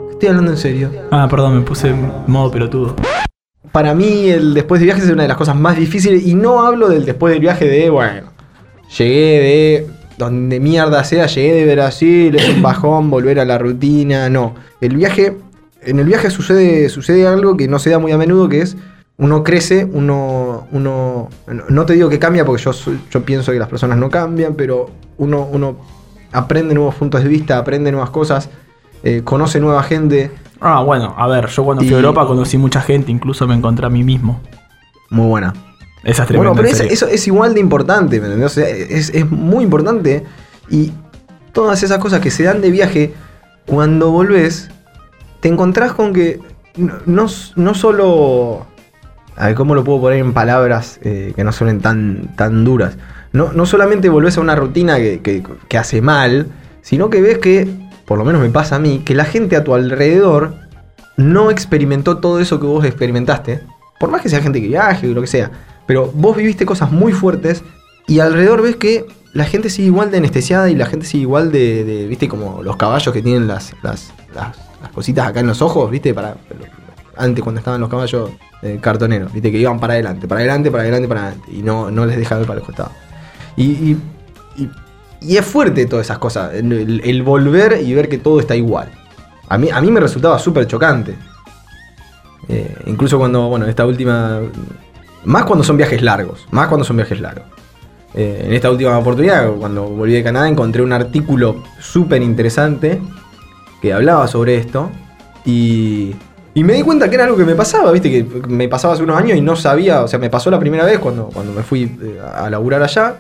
Estoy 0.09 0.29
hablando 0.29 0.49
en 0.49 0.57
serio. 0.57 0.89
Ah, 1.11 1.27
perdón, 1.29 1.53
me 1.55 1.61
puse 1.61 1.89
en 1.89 2.11
modo 2.25 2.49
pelotudo. 2.49 2.95
Para 3.71 3.93
mí, 3.93 4.27
el 4.27 4.55
después 4.55 4.81
del 4.81 4.87
viaje 4.87 5.03
es 5.03 5.09
una 5.11 5.21
de 5.21 5.27
las 5.29 5.37
cosas 5.37 5.55
más 5.55 5.77
difíciles. 5.77 6.25
Y 6.25 6.33
no 6.33 6.65
hablo 6.65 6.89
del 6.89 7.05
después 7.05 7.31
del 7.31 7.41
viaje 7.41 7.65
de, 7.65 7.91
bueno, 7.91 8.31
llegué 8.97 9.39
de 9.39 9.99
donde 10.19 10.59
mierda 10.59 11.03
sea, 11.03 11.25
llegué 11.27 11.65
de 11.65 11.73
Brasil, 11.73 12.35
es 12.35 12.49
un 12.49 12.61
bajón, 12.61 13.09
volver 13.09 13.39
a 13.39 13.45
la 13.45 13.57
rutina. 13.57 14.29
No. 14.29 14.53
El 14.81 14.95
viaje. 14.97 15.38
En 15.81 15.97
el 15.97 16.05
viaje 16.05 16.29
sucede, 16.29 16.89
sucede 16.89 17.25
algo 17.25 17.55
que 17.55 17.69
no 17.69 17.79
se 17.79 17.89
da 17.89 17.99
muy 17.99 18.11
a 18.11 18.17
menudo, 18.17 18.49
que 18.49 18.61
es 18.61 18.75
uno 19.17 19.43
crece, 19.45 19.85
uno, 19.85 20.67
uno, 20.73 21.29
no- 21.69 21.85
te 21.85 21.93
digo 21.93 22.09
que 22.09 22.19
cambia 22.19 22.43
porque 22.45 22.61
yo, 22.63 22.71
yo 23.09 23.23
pienso 23.23 23.51
que 23.53 23.59
las 23.59 23.69
personas 23.69 23.97
no 23.97 24.09
cambian, 24.09 24.55
pero 24.55 24.89
uno, 25.17 25.47
uno 25.49 25.77
aprende 26.33 26.73
nuevos 26.73 26.95
puntos 26.95 27.23
de 27.23 27.29
vista, 27.29 27.57
aprende 27.57 27.91
nuevas 27.91 28.09
cosas, 28.09 28.49
eh, 29.03 29.21
conoce 29.23 29.59
nueva 29.61 29.83
gente. 29.83 30.31
Ah, 30.59 30.83
bueno, 30.83 31.15
a 31.17 31.27
ver, 31.27 31.47
yo 31.47 31.63
cuando 31.63 31.81
fui 31.81 31.91
Y- 31.91 31.93
a 31.93 31.97
Europa 31.97 32.27
conocí 32.27 32.57
mucha 32.57 32.81
gente, 32.81 33.09
incluso 33.11 33.47
me 33.47 33.55
encontré 33.55 33.85
a 33.85 33.89
mí 33.89 34.03
mismo. 34.03 34.41
Muy 35.09 35.27
buena. 35.27 35.53
Esa 36.03 36.24
es. 36.24 36.29
Bueno, 36.36 36.53
pero 36.56 36.68
es- 36.68 36.79
eso 36.91 37.08
es 37.08 37.27
igual 37.27 37.53
de 37.53 37.60
importante, 37.60 38.20
¿me 38.20 38.27
entendés? 38.27 38.51
O 38.51 38.53
sea, 38.56 38.68
es, 38.70 39.10
es 39.13 39.29
muy 39.29 39.63
importante. 39.63 40.24
Y 40.70 40.91
todas 41.51 41.84
esas 41.84 41.98
cosas 42.00 42.22
que 42.22 42.32
se 42.32 42.44
dan 42.44 42.62
de 42.62 42.72
viaje, 42.72 43.13
cuando 43.65 44.12
volvés, 44.12 44.70
te 45.41 45.50
encontrás 45.50 45.94
con 45.94 46.13
que 46.13 46.39
no, 46.77 46.94
no, 47.06 47.27
no 47.56 47.74
solo. 47.74 48.65
A 49.36 49.48
ver, 49.48 49.56
¿cómo 49.56 49.74
lo 49.75 49.84
puedo 49.84 50.01
poner 50.01 50.20
en 50.20 50.34
palabras 50.34 51.00
eh, 51.01 51.32
que 51.36 51.44
no 51.44 51.51
suenen 51.51 51.79
tan, 51.82 52.36
tan 52.36 52.63
duras? 52.65 52.98
no, 53.32 53.53
no 53.53 53.68
solamente 53.68 54.10
volvés 54.10 54.38
a 54.38 54.41
una 54.41 54.56
rutina 54.56 54.98
que, 54.98 55.20
que- 55.22 55.44
que 55.68 55.77
hace 55.77 56.01
mal, 56.01 56.48
sino 56.82 57.12
que 57.12 57.22
ves 57.22 57.38
que, 57.38 57.68
por 58.06 58.18
lo 58.18 58.25
menos 58.25 58.41
me 58.41 58.50
pasa 58.50 58.77
a 58.77 58.79
mí, 58.79 59.03
que 59.06 59.13
la 59.13 59.24
gente 59.25 59.56
a 59.56 59.63
tu 59.63 59.75
alrededor 59.75 60.56
no 61.15 61.51
experimentó 61.51 62.18
todo 62.18 62.39
eso 62.39 62.60
que 62.60 62.65
vos 62.65 62.84
experimentaste. 62.86 63.62
Por 64.00 64.10
más 64.10 64.22
que 64.24 64.29
sea 64.29 64.41
gente 64.41 64.60
que 64.60 64.68
viaje 64.68 65.10
o 65.12 65.13
lo 65.13 65.22
que 65.22 65.27
sea. 65.27 65.51
Pero 65.89 66.12
vos 66.13 66.38
viviste 66.38 66.67
cosas 66.67 66.91
muy 66.91 67.13
fuertes 67.13 67.63
y 68.05 68.19
alrededor 68.19 68.62
ves 68.62 68.75
que 68.75 69.08
la 69.34 69.46
gente 69.46 69.72
sigue 69.72 69.88
igual 69.88 70.12
de 70.12 70.17
anestesiada 70.17 70.69
y 70.69 70.75
la 70.75 70.86
gente 70.86 71.08
sigue 71.08 71.24
igual 71.24 71.51
de, 71.51 72.05
viste, 72.08 72.27
como 72.27 72.62
los 72.62 72.77
caballos 72.77 73.12
que 73.12 73.24
tienen 73.24 73.48
las, 73.48 73.74
las, 73.81 74.13
las, 74.36 74.55
cositas 74.93 75.27
acá 75.27 75.39
en 75.39 75.48
los 75.48 75.63
ojos, 75.63 75.89
viste, 75.89 76.13
para... 76.13 76.38
Antes 77.17 77.43
cuando 77.43 77.58
estaban 77.58 77.81
los 77.81 77.89
caballos 77.89 78.29
eh, 78.62 78.77
cartoneros, 78.79 79.34
viste, 79.34 79.51
que 79.51 79.58
iban 79.58 79.79
para 79.79 79.93
adelante, 79.93 80.27
para 80.27 80.41
adelante, 80.41 80.69
para 80.69 80.84
adelante, 80.84 81.08
para 81.08 81.22
adelante. 81.22 81.51
Y 81.51 81.63
no, 81.63 81.89
no 81.89 82.05
les 82.05 82.17
dejaban 82.17 82.46
para 82.46 82.60
el 82.60 82.65
costado. 82.67 82.91
Y, 83.58 83.63
y, 83.63 83.98
y- 85.22 85.38
es 85.38 85.43
fuerte 85.43 85.88
todas 85.88 86.05
esas 86.05 86.19
cosas. 86.19 86.53
El 86.53 87.24
volver 87.24 87.81
y 87.84 87.96
ver 87.96 88.10
que 88.10 88.19
todo 88.19 88.39
está 88.39 88.55
igual. 88.55 88.91
A 89.48 89.58
mí, 89.58 89.69
a 89.74 89.81
mí 89.81 89.89
me 89.89 90.00
resultaba 90.00 90.38
súper 90.38 90.67
chocante. 90.67 91.15
Eh, 92.48 92.75
incluso 92.86 93.17
cuando, 93.17 93.50
bueno, 93.50 93.65
esta 93.65 93.88
última. 93.88 94.39
Más 95.25 95.43
cuando 95.45 95.63
son 95.63 95.77
viajes 95.77 96.01
largos. 96.01 96.47
Más 96.51 96.67
cuando 96.67 96.83
son 96.85 96.97
viajes 96.97 97.19
largos. 97.19 97.45
Eh, 98.15 98.43
en 98.47 98.53
esta 98.53 98.71
última 98.71 98.97
oportunidad, 98.97 99.51
cuando 99.53 99.83
volví 99.85 100.13
de 100.13 100.23
Canadá, 100.23 100.47
encontré 100.47 100.81
un 100.81 100.93
artículo 100.93 101.63
súper 101.79 102.21
interesante 102.21 102.99
que 103.81 103.93
hablaba 103.93 104.27
sobre 104.27 104.55
esto. 104.55 104.89
Y, 105.45 106.15
y 106.53 106.63
me 106.63 106.73
di 106.73 106.81
cuenta 106.81 107.07
que 107.09 107.15
era 107.15 107.25
algo 107.25 107.38
que 107.38 107.45
me 107.45 107.55
pasaba, 107.55 107.91
viste, 107.91 108.09
que 108.09 108.23
me 108.47 108.67
pasaba 108.67 108.93
hace 108.93 109.03
unos 109.03 109.17
años 109.17 109.38
y 109.38 109.41
no 109.41 109.55
sabía, 109.55 110.03
o 110.03 110.07
sea, 110.07 110.19
me 110.19 110.29
pasó 110.29 110.49
la 110.51 110.59
primera 110.59 110.85
vez 110.85 110.99
cuando, 110.99 111.25
cuando 111.33 111.53
me 111.53 111.63
fui 111.63 111.83
eh, 112.01 112.19
a 112.35 112.49
laburar 112.49 112.81
allá. 112.83 113.15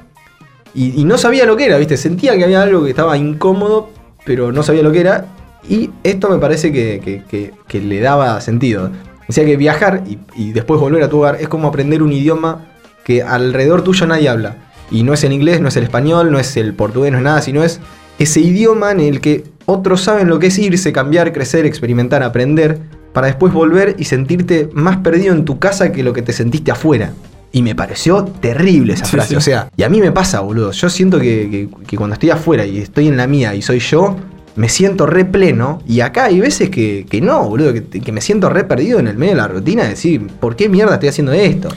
Y, 0.73 0.99
y 1.01 1.03
no 1.05 1.17
sabía 1.17 1.45
lo 1.45 1.55
que 1.55 1.65
era, 1.65 1.77
viste, 1.77 1.97
sentía 1.97 2.35
que 2.37 2.43
había 2.43 2.61
algo 2.61 2.83
que 2.83 2.89
estaba 2.91 3.17
incómodo, 3.17 3.89
pero 4.25 4.51
no 4.51 4.63
sabía 4.63 4.83
lo 4.83 4.91
que 4.91 5.01
era. 5.01 5.25
Y 5.67 5.89
esto 6.03 6.29
me 6.29 6.37
parece 6.37 6.71
que, 6.71 6.99
que- 7.03 7.23
que- 7.25 7.53
que 7.67 7.79
le 7.81 7.99
daba 7.99 8.39
sentido. 8.41 8.89
Decía 9.29 9.45
que 9.45 9.55
viajar 9.55 10.03
y, 10.05 10.17
y 10.35 10.51
después 10.51 10.81
volver 10.81 11.03
a 11.03 11.09
tu 11.09 11.19
hogar 11.19 11.37
es 11.39 11.47
como 11.47 11.69
aprender 11.69 12.03
un 12.03 12.11
idioma 12.11 12.65
que 13.05 13.23
alrededor 13.23 13.83
tuyo 13.83 14.05
nadie 14.07 14.27
habla. 14.27 14.57
Y 14.91 15.03
no 15.03 15.13
es 15.13 15.23
el 15.23 15.31
inglés, 15.31 15.61
no 15.61 15.67
es 15.69 15.77
el 15.77 15.83
español, 15.83 16.31
no 16.31 16.39
es 16.39 16.57
el 16.57 16.73
portugués, 16.73 17.11
no 17.11 17.19
es 17.19 17.23
nada, 17.23 17.41
sino 17.41 17.63
es 17.63 17.79
ese 18.17 18.41
idioma 18.41 18.91
en 18.91 18.99
el 18.99 19.21
que 19.21 19.43
otros 19.65 20.01
saben 20.01 20.27
lo 20.27 20.39
que 20.39 20.47
es 20.47 20.57
irse, 20.59 20.91
cambiar, 20.91 21.31
crecer, 21.31 21.65
experimentar, 21.65 22.23
aprender, 22.23 22.79
para 23.13 23.27
después 23.27 23.53
volver 23.53 23.95
y 23.99 24.05
sentirte 24.05 24.69
más 24.73 24.97
perdido 24.97 25.33
en 25.33 25.45
tu 25.45 25.59
casa 25.59 25.91
que 25.91 26.03
lo 26.03 26.11
que 26.11 26.21
te 26.23 26.33
sentiste 26.33 26.71
afuera. 26.71 27.13
Y 27.51 27.61
me 27.63 27.73
pareció 27.75 28.25
terrible 28.25 28.93
esa 28.93 29.05
Sí, 29.05 29.11
frase. 29.11 29.29
sí. 29.29 29.35
O 29.35 29.41
sea, 29.41 29.69
y 29.77 29.83
a 29.83 29.89
mí 29.89 29.99
me 30.01 30.11
pasa, 30.11 30.39
boludo. 30.41 30.71
Yo 30.71 30.89
siento 30.89 31.19
que, 31.19 31.49
que- 31.49 31.69
que 31.87 31.97
cuando 31.97 32.13
estoy 32.15 32.29
afuera 32.31 32.65
y 32.65 32.79
estoy 32.79 33.07
en 33.07 33.17
la 33.17 33.25
mía 33.27 33.55
y 33.55 33.61
soy 33.61 33.79
yo, 33.79 34.15
me 34.59 34.69
siento 34.69 35.05
re 35.05 35.25
pleno. 35.25 35.81
Y 35.87 36.01
acá 36.01 36.25
hay 36.25 36.39
veces 36.39 36.69
que, 36.69 37.05
que 37.09 37.21
no, 37.21 37.47
boludo, 37.49 37.73
que, 37.73 37.83
que 37.83 38.11
me 38.11 38.21
siento 38.21 38.49
re 38.49 38.63
perdido 38.65 38.99
en 38.99 39.07
el 39.07 39.17
medio 39.17 39.33
de 39.33 39.37
la 39.41 39.47
rutina 39.47 39.83
de 39.83 39.89
decir, 39.89 40.27
¿por 40.39 40.55
qué 40.55 40.67
mierda 40.69 40.95
estoy 40.95 41.09
haciendo 41.09 41.31
esto? 41.31 41.69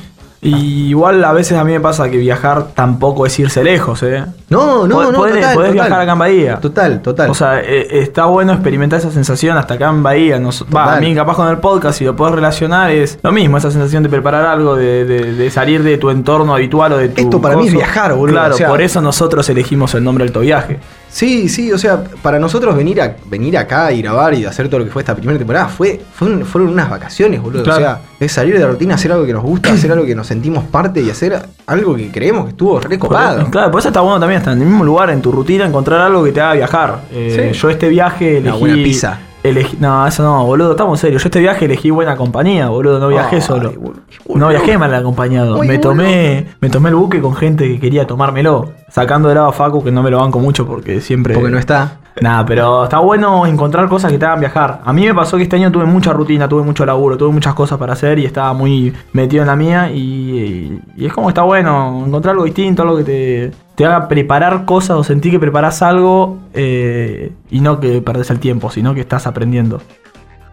Y 0.44 0.88
igual 0.88 1.24
a 1.24 1.32
veces 1.32 1.56
a 1.56 1.62
mí 1.62 1.70
me 1.70 1.78
pasa 1.78 2.10
que 2.10 2.16
viajar 2.16 2.70
tampoco 2.74 3.26
es 3.26 3.38
irse 3.38 3.62
lejos, 3.62 4.02
¿eh? 4.02 4.24
No, 4.48 4.88
no, 4.88 4.96
Podés- 4.96 5.12
no, 5.12 5.18
podés- 5.20 5.34
total, 5.34 5.54
podés 5.54 5.54
total. 5.54 5.72
viajar 5.72 6.00
acá 6.00 6.12
en 6.14 6.18
Bahía. 6.18 6.56
Total, 6.56 7.00
total. 7.00 7.30
O 7.30 7.34
sea, 7.34 7.60
eh, 7.60 7.86
está 8.00 8.24
bueno 8.24 8.52
experimentar 8.52 8.98
esa 8.98 9.12
sensación 9.12 9.56
hasta 9.56 9.74
acá 9.74 9.90
en 9.90 10.02
Bahía. 10.02 10.40
Nos, 10.40 10.66
va, 10.74 10.96
a 10.96 11.00
mí 11.00 11.14
capaz 11.14 11.36
con 11.36 11.46
el 11.48 11.58
podcast, 11.58 11.96
si 11.96 12.04
lo 12.04 12.16
puedes 12.16 12.34
relacionar, 12.34 12.90
es 12.90 13.20
lo 13.22 13.30
mismo, 13.30 13.56
esa 13.56 13.70
sensación 13.70 14.02
de 14.02 14.08
preparar 14.08 14.44
algo, 14.46 14.74
de, 14.74 15.04
de- 15.04 15.32
de 15.34 15.50
salir 15.52 15.84
de 15.84 15.96
tu 15.96 16.10
entorno 16.10 16.52
habitual 16.56 16.94
o 16.94 16.98
de 16.98 17.10
tu 17.10 17.20
Esto 17.22 17.40
para 17.40 17.56
mí 17.56 17.68
es 17.68 17.72
viajar, 17.74 18.12
boludo, 18.14 18.34
Claro, 18.34 18.54
o 18.56 18.58
sea- 18.58 18.66
por 18.68 18.82
eso 18.82 19.00
nosotros 19.00 19.48
elegimos 19.48 19.94
el 19.94 20.02
nombre 20.02 20.24
Alto 20.24 20.40
Viaje. 20.40 20.80
Sí, 21.12 21.50
sí, 21.50 21.70
o 21.70 21.76
sea, 21.76 22.02
para 22.22 22.38
nosotros 22.38 22.74
venir, 22.74 22.98
a, 23.02 23.14
venir 23.26 23.58
acá 23.58 23.92
y 23.92 24.00
grabar 24.00 24.32
y 24.32 24.46
hacer 24.46 24.68
todo 24.68 24.78
lo 24.78 24.86
que 24.86 24.90
fue 24.90 25.02
esta 25.02 25.14
primera 25.14 25.36
temporada 25.38 25.68
fue, 25.68 26.00
fue 26.14 26.28
un- 26.28 26.46
fueron 26.46 26.70
unas 26.70 26.88
vacaciones, 26.88 27.42
boludo. 27.42 27.62
Claro. 27.64 27.78
O 27.78 27.82
sea, 27.84 28.00
es 28.18 28.32
salir 28.32 28.54
de 28.54 28.60
la 28.60 28.68
rutina, 28.68 28.94
hacer 28.94 29.12
algo 29.12 29.26
que 29.26 29.34
nos 29.34 29.42
gusta, 29.42 29.72
hacer 29.74 29.92
algo 29.92 30.06
que 30.06 30.14
nos 30.14 30.26
sentimos 30.26 30.64
parte 30.64 31.02
y 31.02 31.10
hacer 31.10 31.38
algo 31.66 31.94
que 31.96 32.10
creemos 32.10 32.44
que 32.44 32.50
estuvo 32.52 32.80
recopado. 32.80 33.50
Claro, 33.50 33.70
por 33.70 33.80
eso 33.80 33.88
está 33.90 34.00
bueno 34.00 34.18
también 34.20 34.38
estar 34.38 34.54
en 34.54 34.62
el 34.62 34.68
mismo 34.68 34.84
lugar, 34.84 35.10
en 35.10 35.20
tu 35.20 35.30
rutina, 35.30 35.66
encontrar 35.66 36.00
algo 36.00 36.24
que 36.24 36.32
te 36.32 36.40
haga 36.40 36.54
viajar. 36.54 37.00
Eh, 37.12 37.50
Sí. 37.52 37.58
Yo 37.58 37.68
este 37.68 37.88
viaje 37.90 38.38
elegí. 38.38 38.48
Una 38.48 38.56
buena 38.56 38.74
pizza. 38.82 39.18
Elegí- 39.42 39.76
no, 39.78 40.06
eso 40.06 40.22
no, 40.22 40.44
boludo, 40.44 40.72
estamos 40.72 40.98
serios. 41.00 41.22
Yo 41.22 41.28
este 41.28 41.40
viaje 41.40 41.64
elegí 41.64 41.90
buena 41.90 42.16
compañía, 42.16 42.68
boludo, 42.68 42.98
no 42.98 43.08
viajé 43.08 43.36
Ay, 43.36 43.42
solo. 43.42 43.72
boludo. 43.72 44.00
No 44.34 44.48
viajé 44.48 44.78
mal 44.78 44.94
acompañado. 44.94 45.58
Me 45.58 45.66
boludo. 45.66 45.80
tomé, 45.80 46.46
me 46.60 46.70
tomé 46.70 46.88
el 46.90 46.94
buque 46.96 47.20
con 47.20 47.34
gente 47.34 47.66
que 47.68 47.80
quería 47.80 48.06
tomármelo. 48.06 48.70
Sacando 48.88 49.28
de 49.28 49.34
lado 49.36 49.48
a 49.48 49.52
Facu, 49.52 49.82
que 49.82 49.90
no 49.90 50.02
me 50.02 50.10
lo 50.10 50.18
banco 50.18 50.38
mucho 50.38 50.66
porque 50.66 51.00
siempre. 51.00 51.34
Porque 51.34 51.50
no 51.50 51.58
está. 51.58 51.98
Nada, 52.20 52.44
pero 52.44 52.84
está 52.84 52.98
bueno 52.98 53.46
encontrar 53.46 53.88
cosas 53.88 54.12
que 54.12 54.18
te 54.18 54.26
hagan 54.26 54.40
viajar. 54.40 54.82
A 54.84 54.92
mí 54.92 55.06
me 55.06 55.14
pasó 55.14 55.38
que 55.38 55.44
este 55.44 55.56
año 55.56 55.72
tuve 55.72 55.86
mucha 55.86 56.12
rutina, 56.12 56.46
tuve 56.46 56.62
mucho 56.62 56.84
laburo, 56.84 57.16
tuve 57.16 57.32
muchas 57.32 57.54
cosas 57.54 57.78
para 57.78 57.94
hacer 57.94 58.18
y 58.18 58.26
estaba 58.26 58.52
muy 58.52 58.92
metido 59.14 59.40
en 59.42 59.46
la 59.48 59.56
mía. 59.56 59.90
Y, 59.90 60.78
y 60.94 61.06
es 61.06 61.12
como 61.12 61.30
está 61.30 61.40
bueno 61.40 62.04
encontrar 62.06 62.32
algo 62.32 62.44
distinto, 62.44 62.82
algo 62.82 62.98
que 62.98 63.04
te, 63.04 63.50
te 63.74 63.84
haga 63.86 64.08
preparar 64.08 64.64
cosas 64.64 64.96
o 64.98 65.04
sentir 65.04 65.32
que 65.32 65.38
preparás 65.40 65.82
algo 65.82 66.38
eh, 66.54 67.32
y 67.50 67.60
no 67.60 67.80
que 67.80 68.00
perdés 68.02 68.30
el 68.30 68.38
tiempo, 68.38 68.70
sino 68.70 68.94
que 68.94 69.00
estás 69.00 69.26
aprendiendo. 69.26 69.80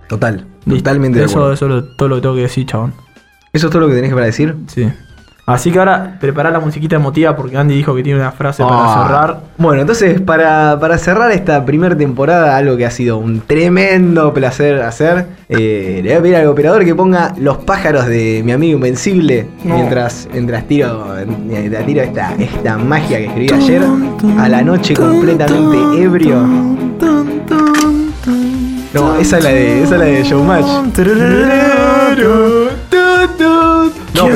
Total, 0.07 0.45
totalmente 0.67 1.19
de 1.19 1.25
Eso, 1.25 1.35
acuerdo. 1.39 1.53
eso 1.53 1.77
es 1.79 1.97
todo 1.97 2.09
lo 2.09 2.15
que 2.15 2.21
tengo 2.21 2.35
que 2.35 2.41
decir, 2.41 2.65
chabón. 2.65 2.93
¿Eso 3.53 3.67
es 3.67 3.71
todo 3.71 3.81
lo 3.81 3.87
que 3.89 3.95
tenés 3.95 4.13
para 4.13 4.25
decir? 4.25 4.55
Sí. 4.67 4.87
Así 5.53 5.71
que 5.71 5.79
ahora 5.79 6.17
prepará 6.19 6.51
la 6.51 6.59
musiquita 6.59 6.95
emotiva 6.95 7.35
porque 7.35 7.57
Andy 7.57 7.75
dijo 7.75 7.95
que 7.95 8.03
tiene 8.03 8.19
una 8.19 8.31
frase 8.31 8.63
para 8.63 8.75
Ah. 8.85 9.03
cerrar. 9.05 9.39
Bueno, 9.57 9.81
entonces, 9.81 10.21
para, 10.21 10.79
para 10.79 10.97
cerrar 10.97 11.31
esta 11.31 11.65
primera 11.65 11.95
temporada, 11.97 12.55
algo 12.55 12.77
que 12.77 12.85
ha 12.85 12.91
sido 12.91 13.17
un 13.17 13.41
tremendo 13.41 14.33
placer 14.33 14.81
hacer, 14.81 15.25
eh, 15.49 16.01
le 16.03 16.09
voy 16.11 16.17
a 16.17 16.21
pedir 16.21 16.35
al 16.37 16.47
operador 16.47 16.85
que 16.85 16.93
ponga 16.95 17.33
los 17.37 17.57
pájaros 17.57 18.05
de 18.07 18.41
mi 18.45 18.51
amigo 18.51 18.77
Invencible 18.77 19.47
No. 19.63 19.75
mientras, 19.75 20.27
mientras 20.31 20.63
tiro, 20.65 21.05
mientras 21.47 21.85
tiro 21.85 22.01
esta, 22.01 22.33
esta 22.37 22.77
magia 22.77 23.17
que 23.17 23.25
escribí 23.25 23.53
ayer 23.53 23.81
a 24.39 24.47
la 24.49 24.61
noche 24.61 24.93
completamente 24.93 25.77
ebrio. 26.03 26.37
No, 28.91 29.15
esa 29.17 29.37
es 29.37 29.43
la 29.43 29.49
de, 29.51 29.83
esa 29.83 29.95
es 29.95 29.99
la 29.99 30.05
de 30.05 30.23
Showmatch. 30.23 30.65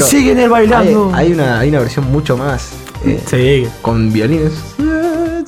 No, 0.03 0.09
¿Quién 0.09 0.21
pero 0.21 0.21
sigue 0.21 0.31
en 0.31 0.37
el 0.39 0.43
Hay, 0.45 0.49
bailando? 0.49 1.11
hay 1.13 1.31
una, 1.33 1.59
hay 1.59 1.69
una 1.69 1.79
versión 1.79 2.11
mucho 2.11 2.37
más 2.37 2.73
eh, 3.05 3.19
Sí, 3.25 3.67
con 3.81 4.11
violines. 4.11 4.53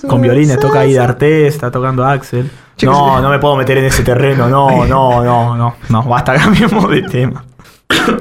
con 0.08 0.22
violines 0.22 0.60
toca 0.60 0.80
ahí 0.82 0.94
D'Artés, 0.94 1.54
está 1.54 1.72
tocando 1.72 2.04
Axel. 2.06 2.50
Chicos, 2.78 2.96
No, 2.96 3.20
eh. 3.20 3.22
no 3.22 3.30
me 3.30 3.40
puedo 3.40 3.56
meter 3.56 3.78
en 3.78 3.86
ese 3.86 4.04
terreno, 4.04 4.48
no, 4.50 4.86
no, 4.86 5.24
no, 5.24 5.56
no, 5.58 5.76
no, 5.90 6.04
basta, 6.04 6.34
cambiemos 6.38 6.90
de 6.90 7.02
tema. 7.04 7.46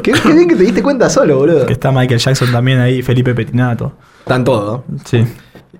Qué, 0.03 0.13
qué 0.13 0.33
bien 0.33 0.49
que 0.49 0.57
te 0.57 0.63
diste 0.63 0.83
cuenta 0.83 1.09
solo, 1.11 1.39
boludo. 1.39 1.67
Que 1.67 1.73
está 1.73 1.91
Michael 1.91 2.21
Jackson 2.21 2.53
también 2.53 2.79
ahí, 2.81 3.03
Felipe 3.03 3.35
Petinato. 3.35 3.93
Están 4.21 4.45
todos. 4.45 4.83
Sí. 5.05 5.27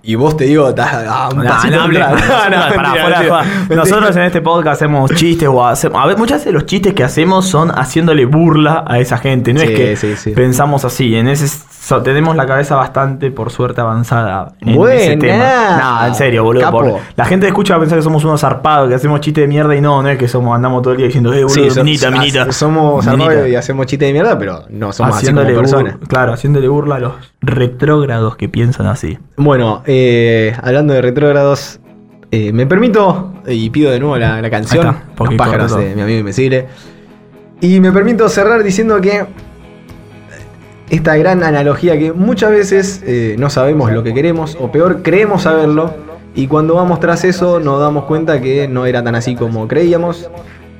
Y 0.03 0.15
vos 0.15 0.35
te 0.37 0.45
digo, 0.45 0.69
estás 0.69 0.89
ah, 1.07 1.29
un 1.31 1.37
No, 1.37 1.43
no 1.43 1.81
hables 1.81 2.01
atrás. 2.01 2.29
mal, 2.29 2.51
No, 2.51 2.75
pará, 2.75 2.89
mentira, 2.89 3.01
fuera, 3.01 3.19
mentira. 3.19 3.43
fuera. 3.67 3.75
Nosotros 3.75 4.15
en 4.15 4.21
este 4.23 4.41
podcast 4.41 4.81
hacemos 4.81 5.11
chistes 5.15 5.47
o 5.47 5.65
hacemos. 5.65 6.01
A 6.03 6.07
ver, 6.07 6.17
muchas 6.17 6.39
veces 6.39 6.53
los 6.53 6.65
chistes 6.65 6.93
que 6.93 7.03
hacemos 7.03 7.45
son 7.47 7.69
haciéndole 7.71 8.25
burla 8.25 8.83
a 8.87 8.99
esa 8.99 9.17
gente. 9.17 9.53
No 9.53 9.59
Sí, 9.61 9.67
es 9.67 9.71
que 9.79 9.95
sí, 9.95 10.15
sí. 10.15 10.31
pensamos 10.31 10.85
así. 10.85 11.15
En 11.15 11.27
ese 11.27 11.47
so- 11.47 12.01
tenemos 12.01 12.35
la 12.35 12.45
cabeza 12.45 12.75
bastante, 12.75 13.31
por 13.31 13.51
suerte, 13.51 13.81
avanzada 13.81 14.53
en 14.61 14.69
ese 14.69 14.77
Buena. 14.77 15.19
tema. 15.19 15.77
No, 16.01 16.07
en 16.07 16.15
serio, 16.15 16.43
boludo. 16.43 16.71
Por- 16.71 16.95
la 17.15 17.25
gente 17.25 17.47
escucha 17.47 17.75
a 17.75 17.79
pensar 17.79 17.97
que 17.97 18.03
somos 18.03 18.23
unos 18.25 18.41
zarpados, 18.41 18.89
que 18.89 18.95
hacemos 18.95 19.19
chistes 19.21 19.43
de 19.43 19.47
mierda 19.47 19.75
y 19.75 19.81
no, 19.81 20.01
no 20.01 20.09
es 20.09 20.17
que 20.17 20.27
somos, 20.27 20.55
andamos 20.55 20.81
todo 20.81 20.91
el 20.93 20.97
día 20.97 21.05
diciendo, 21.07 21.33
eh, 21.33 21.43
boludo, 21.43 21.71
so- 21.71 21.83
minita, 21.83 22.09
minita. 22.11 22.51
Somos 22.51 23.05
arroyo 23.07 23.47
y 23.47 23.55
hacemos 23.55 23.85
chistes 23.85 24.07
de 24.09 24.13
mierda, 24.13 24.37
pero 24.37 24.63
no 24.69 24.91
somos 24.93 25.15
así 25.17 25.27
como 25.27 25.41
Haciéndole 25.41 25.53
personas. 25.55 25.93
bur- 25.99 26.07
claro, 26.07 26.33
haciéndole 26.33 26.67
burla 26.67 26.95
a 26.95 26.99
los 26.99 27.13
retrógrados 27.45 28.35
que 28.35 28.49
piensan 28.49 28.87
así. 28.87 29.17
Bueno, 29.37 29.83
eh, 29.85 30.55
hablando 30.61 30.93
de 30.93 31.01
retrógrados, 31.01 31.79
eh, 32.31 32.51
me 32.51 32.65
permito, 32.65 33.33
y 33.47 33.69
pido 33.69 33.91
de 33.91 33.99
nuevo 33.99 34.17
la, 34.17 34.41
la 34.41 34.49
canción, 34.49 34.87
está, 34.87 35.03
Los 35.07 35.15
porque 35.15 35.35
pájaros 35.37 35.77
de 35.77 35.95
mi 35.95 36.01
amigo 36.01 36.19
Invencible. 36.19 36.67
Y 37.61 37.79
me 37.79 37.91
permito 37.91 38.27
cerrar 38.27 38.63
diciendo 38.63 38.99
que 38.99 39.25
esta 40.89 41.15
gran 41.15 41.43
analogía 41.43 41.97
que 41.97 42.11
muchas 42.11 42.51
veces 42.51 43.03
eh, 43.05 43.35
no 43.39 43.49
sabemos 43.49 43.91
lo 43.91 44.03
que 44.03 44.13
queremos, 44.13 44.57
o 44.59 44.71
peor, 44.71 45.01
creemos 45.01 45.43
saberlo, 45.43 45.93
y 46.35 46.47
cuando 46.47 46.75
vamos 46.75 46.99
tras 46.99 47.23
eso 47.23 47.59
nos 47.59 47.79
damos 47.79 48.05
cuenta 48.05 48.41
que 48.41 48.67
no 48.67 48.85
era 48.85 49.03
tan 49.03 49.15
así 49.15 49.35
como 49.35 49.67
creíamos, 49.67 50.29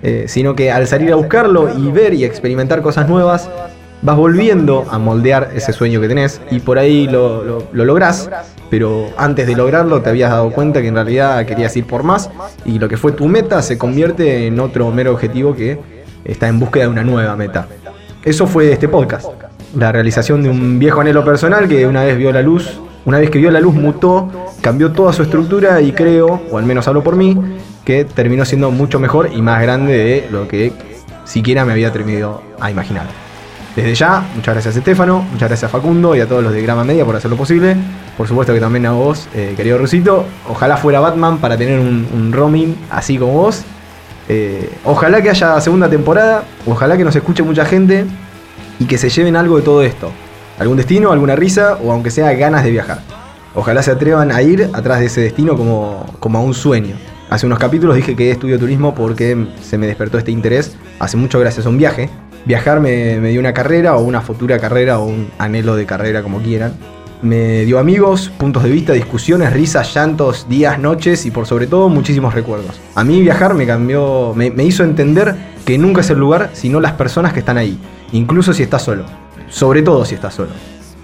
eh, 0.03 0.25
sino 0.27 0.55
que 0.55 0.71
al 0.71 0.85
salir 0.87 1.11
a 1.11 1.15
buscarlo 1.15 1.69
y 1.77 1.89
ver 1.91 2.13
y 2.13 2.25
experimentar 2.25 2.81
cosas 2.81 3.07
nuevas, 3.09 3.49
vas 4.05 4.17
volviendo 4.17 4.85
a 4.91 4.99
moldear 4.99 5.49
ese 5.55 5.73
sueño 5.73 5.99
que 5.99 6.07
tenés 6.07 6.39
y 6.51 6.59
por 6.59 6.77
ahí 6.77 7.07
lo, 7.07 7.43
lo, 7.43 7.63
lo 7.73 7.85
lográs, 7.85 8.29
pero 8.69 9.07
antes 9.17 9.47
de 9.47 9.55
lograrlo 9.55 10.01
te 10.01 10.09
habías 10.11 10.29
dado 10.29 10.51
cuenta 10.51 10.79
que 10.81 10.89
en 10.89 10.93
realidad 10.93 11.43
querías 11.47 11.75
ir 11.75 11.85
por 11.85 12.03
más 12.03 12.29
y 12.65 12.77
lo 12.77 12.87
que 12.87 12.97
fue 12.97 13.13
tu 13.13 13.25
meta 13.27 13.63
se 13.63 13.79
convierte 13.79 14.45
en 14.45 14.59
otro 14.59 14.91
mero 14.91 15.11
objetivo 15.11 15.55
que 15.55 15.79
está 16.23 16.47
en 16.47 16.59
búsqueda 16.59 16.83
de 16.83 16.89
una 16.91 17.03
nueva 17.03 17.35
meta. 17.35 17.67
Eso 18.23 18.45
fue 18.45 18.71
este 18.71 18.87
podcast, 18.87 19.25
la 19.75 19.91
realización 19.91 20.43
de 20.43 20.49
un 20.49 20.77
viejo 20.77 21.01
anhelo 21.01 21.25
personal 21.25 21.67
que 21.67 21.87
una 21.87 22.03
vez 22.03 22.17
vio 22.17 22.31
la 22.31 22.41
luz 22.41 22.79
Una 23.05 23.19
vez 23.19 23.29
que 23.29 23.37
vio 23.37 23.51
la 23.51 23.59
luz 23.59 23.75
mutó, 23.75 24.31
cambió 24.61 24.91
toda 24.91 25.13
su 25.13 25.21
estructura 25.21 25.79
y 25.81 25.91
creo, 25.91 26.41
o 26.51 26.57
al 26.57 26.65
menos 26.65 26.87
hablo 26.87 27.03
por 27.03 27.15
mí, 27.15 27.37
que 27.83 28.03
terminó 28.03 28.45
siendo 28.45 28.71
mucho 28.71 28.99
mejor 28.99 29.29
y 29.31 29.43
más 29.43 29.61
grande 29.61 29.93
de 29.95 30.27
lo 30.31 30.47
que 30.47 30.73
siquiera 31.23 31.65
me 31.65 31.73
había 31.73 31.89
atrevido 31.89 32.41
a 32.59 32.71
imaginar. 32.71 33.24
Desde 33.75 33.93
ya, 33.93 34.25
muchas 34.33 34.55
gracias 34.55 34.77
Estefano, 34.77 35.21
muchas 35.31 35.49
gracias 35.49 35.69
Facundo 35.69 36.15
y 36.15 36.21
a 36.21 36.27
todos 36.27 36.41
los 36.41 36.53
de 36.53 36.61
Grama 36.61 36.85
Media 36.85 37.03
por 37.03 37.15
hacerlo 37.15 37.35
posible. 37.35 37.75
Por 38.17 38.25
supuesto 38.25 38.53
que 38.53 38.61
también 38.61 38.85
a 38.85 38.91
vos, 38.91 39.27
eh, 39.33 39.53
querido 39.57 39.77
Rusito. 39.77 40.25
Ojalá 40.49 40.77
fuera 40.77 41.01
Batman 41.01 41.39
para 41.39 41.57
tener 41.57 41.79
un, 41.79 42.07
un 42.13 42.31
roaming 42.31 42.73
así 42.89 43.17
como 43.17 43.33
vos. 43.33 43.65
Eh, 44.29 44.69
ojalá 44.85 45.21
que 45.21 45.29
haya 45.29 45.59
segunda 45.59 45.89
temporada, 45.89 46.45
ojalá 46.65 46.95
que 46.95 47.03
nos 47.03 47.15
escuche 47.15 47.43
mucha 47.43 47.65
gente 47.65 48.05
y 48.79 48.85
que 48.85 48.97
se 48.97 49.09
lleven 49.09 49.35
algo 49.35 49.57
de 49.57 49.63
todo 49.63 49.83
esto. 49.83 50.09
Algún 50.57 50.77
destino, 50.77 51.11
alguna 51.11 51.35
risa 51.35 51.77
o 51.83 51.91
aunque 51.91 52.11
sea 52.11 52.31
ganas 52.33 52.63
de 52.63 52.71
viajar. 52.71 53.01
Ojalá 53.53 53.83
se 53.83 53.91
atrevan 53.91 54.31
a 54.31 54.41
ir 54.41 54.69
atrás 54.73 54.99
de 54.99 55.07
ese 55.07 55.21
destino 55.21 55.57
como, 55.57 56.05
como 56.21 56.39
a 56.39 56.41
un 56.41 56.53
sueño. 56.53 56.95
Hace 57.29 57.45
unos 57.45 57.59
capítulos 57.59 57.95
dije 57.95 58.15
que 58.15 58.31
estudio 58.31 58.57
turismo 58.57 58.95
porque 58.95 59.47
se 59.61 59.77
me 59.77 59.87
despertó 59.87 60.17
este 60.17 60.31
interés 60.31 60.75
hace 60.99 61.17
mucho 61.17 61.39
gracias 61.39 61.65
a 61.65 61.69
un 61.69 61.77
viaje. 61.77 62.09
Viajar 62.45 62.79
me, 62.79 63.19
dio 63.19 63.39
una 63.39 63.53
carrera 63.53 63.95
o 63.95 64.03
una 64.03 64.21
futura 64.21 64.59
carrera 64.59 64.99
o 64.99 65.05
un 65.05 65.29
anhelo 65.39 65.75
de 65.75 65.85
carrera 65.85 66.21
como 66.21 66.41
quieran. 66.41 66.73
Me 67.23 67.65
dio 67.65 67.79
amigos, 67.79 68.31
puntos 68.37 68.61
de 68.61 68.69
vista, 68.69 68.93
discusiones, 68.93 69.51
risas, 69.51 69.91
llantos, 69.95 70.47
días, 70.47 70.77
noches 70.77 71.25
y 71.25 71.31
por 71.31 71.47
sobre 71.47 71.65
todo 71.65 71.89
muchísimos 71.89 72.35
recuerdos. 72.35 72.79
A 72.93 73.03
mí 73.03 73.21
viajar 73.21 73.55
me 73.55 73.65
cambió, 73.65 74.33
me, 74.35 74.63
hizo 74.63 74.83
entender 74.83 75.35
que 75.65 75.77
nunca 75.79 76.01
es 76.01 76.09
el 76.11 76.19
lugar, 76.19 76.51
sino 76.53 76.79
las 76.79 76.91
personas 76.91 77.33
que 77.33 77.39
están 77.39 77.57
ahí, 77.57 77.79
incluso 78.11 78.53
si 78.53 78.61
estás 78.61 78.83
solo. 78.83 79.05
Sobre 79.49 79.81
todo 79.81 80.05
si 80.05 80.13
estás 80.13 80.35
solo. 80.35 80.51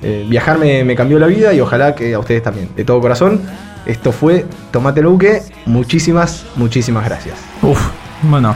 Eh, 0.03 0.27
viajar 0.29 0.59
me, 0.59 0.83
me 0.83 0.95
cambió 0.95 1.17
la 1.17 1.27
vida 1.27 1.53
y 1.53 1.59
ojalá 1.59 1.95
que 1.95 2.13
a 2.13 2.19
ustedes 2.19 2.43
también. 2.43 2.69
De 2.75 2.83
todo 2.83 3.01
corazón, 3.01 3.41
esto 3.87 4.11
fue 4.11 4.45
Tomate 4.71 5.01
Luque. 5.01 5.41
Muchísimas, 5.65 6.45
muchísimas 6.55 7.05
gracias. 7.05 7.37
Uf, 7.63 7.79
bueno. 8.21 8.55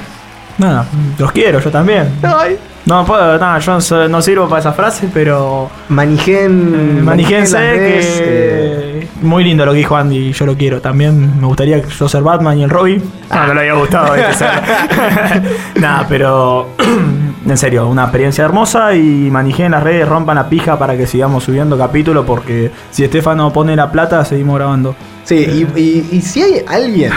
Nada, 0.58 0.86
los 1.18 1.32
quiero, 1.32 1.60
yo 1.60 1.70
también. 1.72 2.10
Ay. 2.24 2.58
No 2.86 3.04
puedo, 3.04 3.38
nada, 3.40 3.58
yo 3.60 3.80
no, 3.80 4.08
no 4.10 4.22
sirvo 4.22 4.48
para 4.48 4.60
esa 4.60 4.72
frase, 4.74 5.10
pero. 5.14 5.70
Manijen. 5.90 7.04
Manijénse 7.04 7.54
las 7.54 7.78
ves, 7.80 8.20
eh, 8.22 9.08
que. 9.22 9.26
Muy 9.26 9.44
lindo 9.44 9.66
lo 9.66 9.72
que 9.72 9.80
dijo 9.80 9.96
Andy, 9.98 10.32
yo 10.34 10.46
lo 10.46 10.56
quiero. 10.56 10.82
También 10.82 11.40
me 11.42 11.48
gustaría 11.48 11.82
que 11.82 11.90
yo 11.90 12.08
ser 12.08 12.22
Batman 12.22 12.60
y 12.60 12.64
el 12.64 12.70
Robin. 12.70 13.04
No, 13.34 13.48
no 13.48 13.54
le 13.56 13.60
había 13.62 13.74
gustado 13.74 14.14
este. 14.16 14.46
Nada, 15.80 16.06
pero. 16.08 16.70
En 17.46 17.58
serio, 17.60 17.88
una 17.88 18.06
experiencia 18.06 18.44
hermosa 18.44 18.96
y 18.96 19.30
manijé 19.30 19.66
en 19.66 19.74
las 19.74 19.84
redes, 19.84 20.10
rompan 20.10 20.34
la 20.36 20.50
pija 20.50 20.80
para 20.80 20.98
que 20.98 21.06
sigamos 21.06 21.44
subiendo 21.44 21.78
capítulos 21.78 22.26
porque 22.26 22.72
si 22.90 23.04
Estefano 23.04 23.54
pone 23.54 23.76
la 23.76 23.92
plata, 23.92 24.26
seguimos 24.26 24.56
grabando. 24.56 24.96
Sí, 25.26 25.36
y, 25.76 25.80
y- 25.80 26.08
y 26.14 26.22
si 26.22 26.42
hay 26.42 26.64
alguien, 26.68 27.12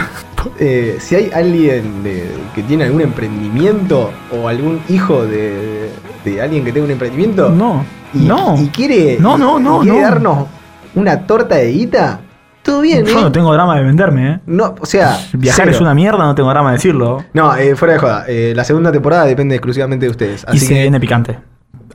eh, 0.59 0.97
si 0.99 1.15
hay 1.15 1.31
alguien 1.33 2.03
de- 2.03 2.29
que 2.55 2.63
tiene 2.63 2.85
algún 2.85 3.01
emprendimiento 3.01 4.11
o 4.31 4.47
algún 4.47 4.79
hijo 4.89 5.25
de, 5.25 5.89
de 6.25 6.41
alguien 6.41 6.63
que 6.63 6.71
tenga 6.71 6.85
un 6.85 6.91
emprendimiento 6.91 7.49
No, 7.49 7.83
y, 8.13 8.19
no. 8.19 8.55
y 8.59 8.67
quiere, 8.67 9.17
No, 9.19 9.37
no, 9.37 9.59
y 9.59 9.63
no, 9.63 9.79
quiere 9.79 9.97
no. 9.97 10.03
darnos 10.03 10.47
una 10.95 11.25
torta 11.27 11.55
de 11.55 11.71
guita, 11.71 12.19
todo 12.63 12.81
bien, 12.81 13.05
Yo 13.05 13.17
¿eh? 13.19 13.21
no 13.21 13.31
tengo 13.31 13.53
drama 13.53 13.77
de 13.77 13.83
venderme, 13.83 14.31
¿eh? 14.31 14.39
No, 14.45 14.75
o 14.79 14.85
sea, 14.85 15.17
Viajar 15.33 15.65
cero. 15.65 15.75
es 15.75 15.81
una 15.81 15.93
mierda, 15.93 16.19
no 16.25 16.35
tengo 16.35 16.49
drama 16.49 16.69
de 16.71 16.77
decirlo. 16.77 17.23
No, 17.33 17.55
eh, 17.55 17.75
fuera 17.75 17.93
de 17.93 17.99
joda. 17.99 18.25
eh, 18.27 18.53
la 18.55 18.63
segunda 18.63 18.91
temporada 18.91 19.25
depende 19.25 19.55
exclusivamente 19.55 20.05
de 20.05 20.11
ustedes. 20.11 20.45
Y 20.51 20.59
se 20.59 20.67
que 20.73 20.81
viene 20.81 20.99
picante. 20.99 21.39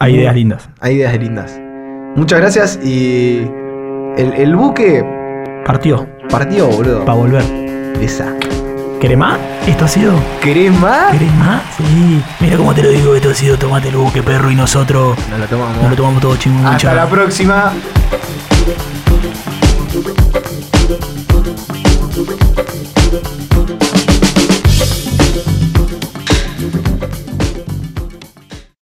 Hay 0.00 0.16
ideas 0.16 0.34
lindas. 0.34 0.68
hay 0.80 0.96
ideas 0.96 1.18
lindas. 1.18 1.60
Muchas 2.16 2.40
gracias 2.40 2.80
y 2.84 3.38
el, 4.16 4.32
el 4.36 4.56
buque 4.56 5.04
Partió 5.66 6.06
partió, 6.30 6.66
boludo. 6.68 7.04
para 7.04 7.18
volver 7.18 7.63
esa. 8.00 8.34
¿Crema? 9.00 9.38
¿Esto 9.66 9.84
ha 9.84 9.88
sido? 9.88 10.14
¿Crema? 10.40 11.08
¿Crema? 11.10 11.62
Sí. 11.76 12.22
Mira 12.40 12.56
cómo 12.56 12.74
te 12.74 12.82
lo 12.82 12.88
digo, 12.88 13.14
esto 13.14 13.30
ha 13.30 13.34
sido 13.34 13.58
Tomate 13.58 13.88
el 13.88 13.96
buque, 13.96 14.22
perro, 14.22 14.50
y 14.50 14.54
nosotros. 14.54 15.18
Nos 15.30 15.38
lo 15.40 15.46
tomamos. 15.46 15.76
Nos 15.82 15.90
lo 15.90 15.96
tomamos 15.96 16.22
todo 16.22 16.36
chingón. 16.36 16.66
Hasta 16.66 16.94
la 16.94 17.06
próxima. 17.06 17.72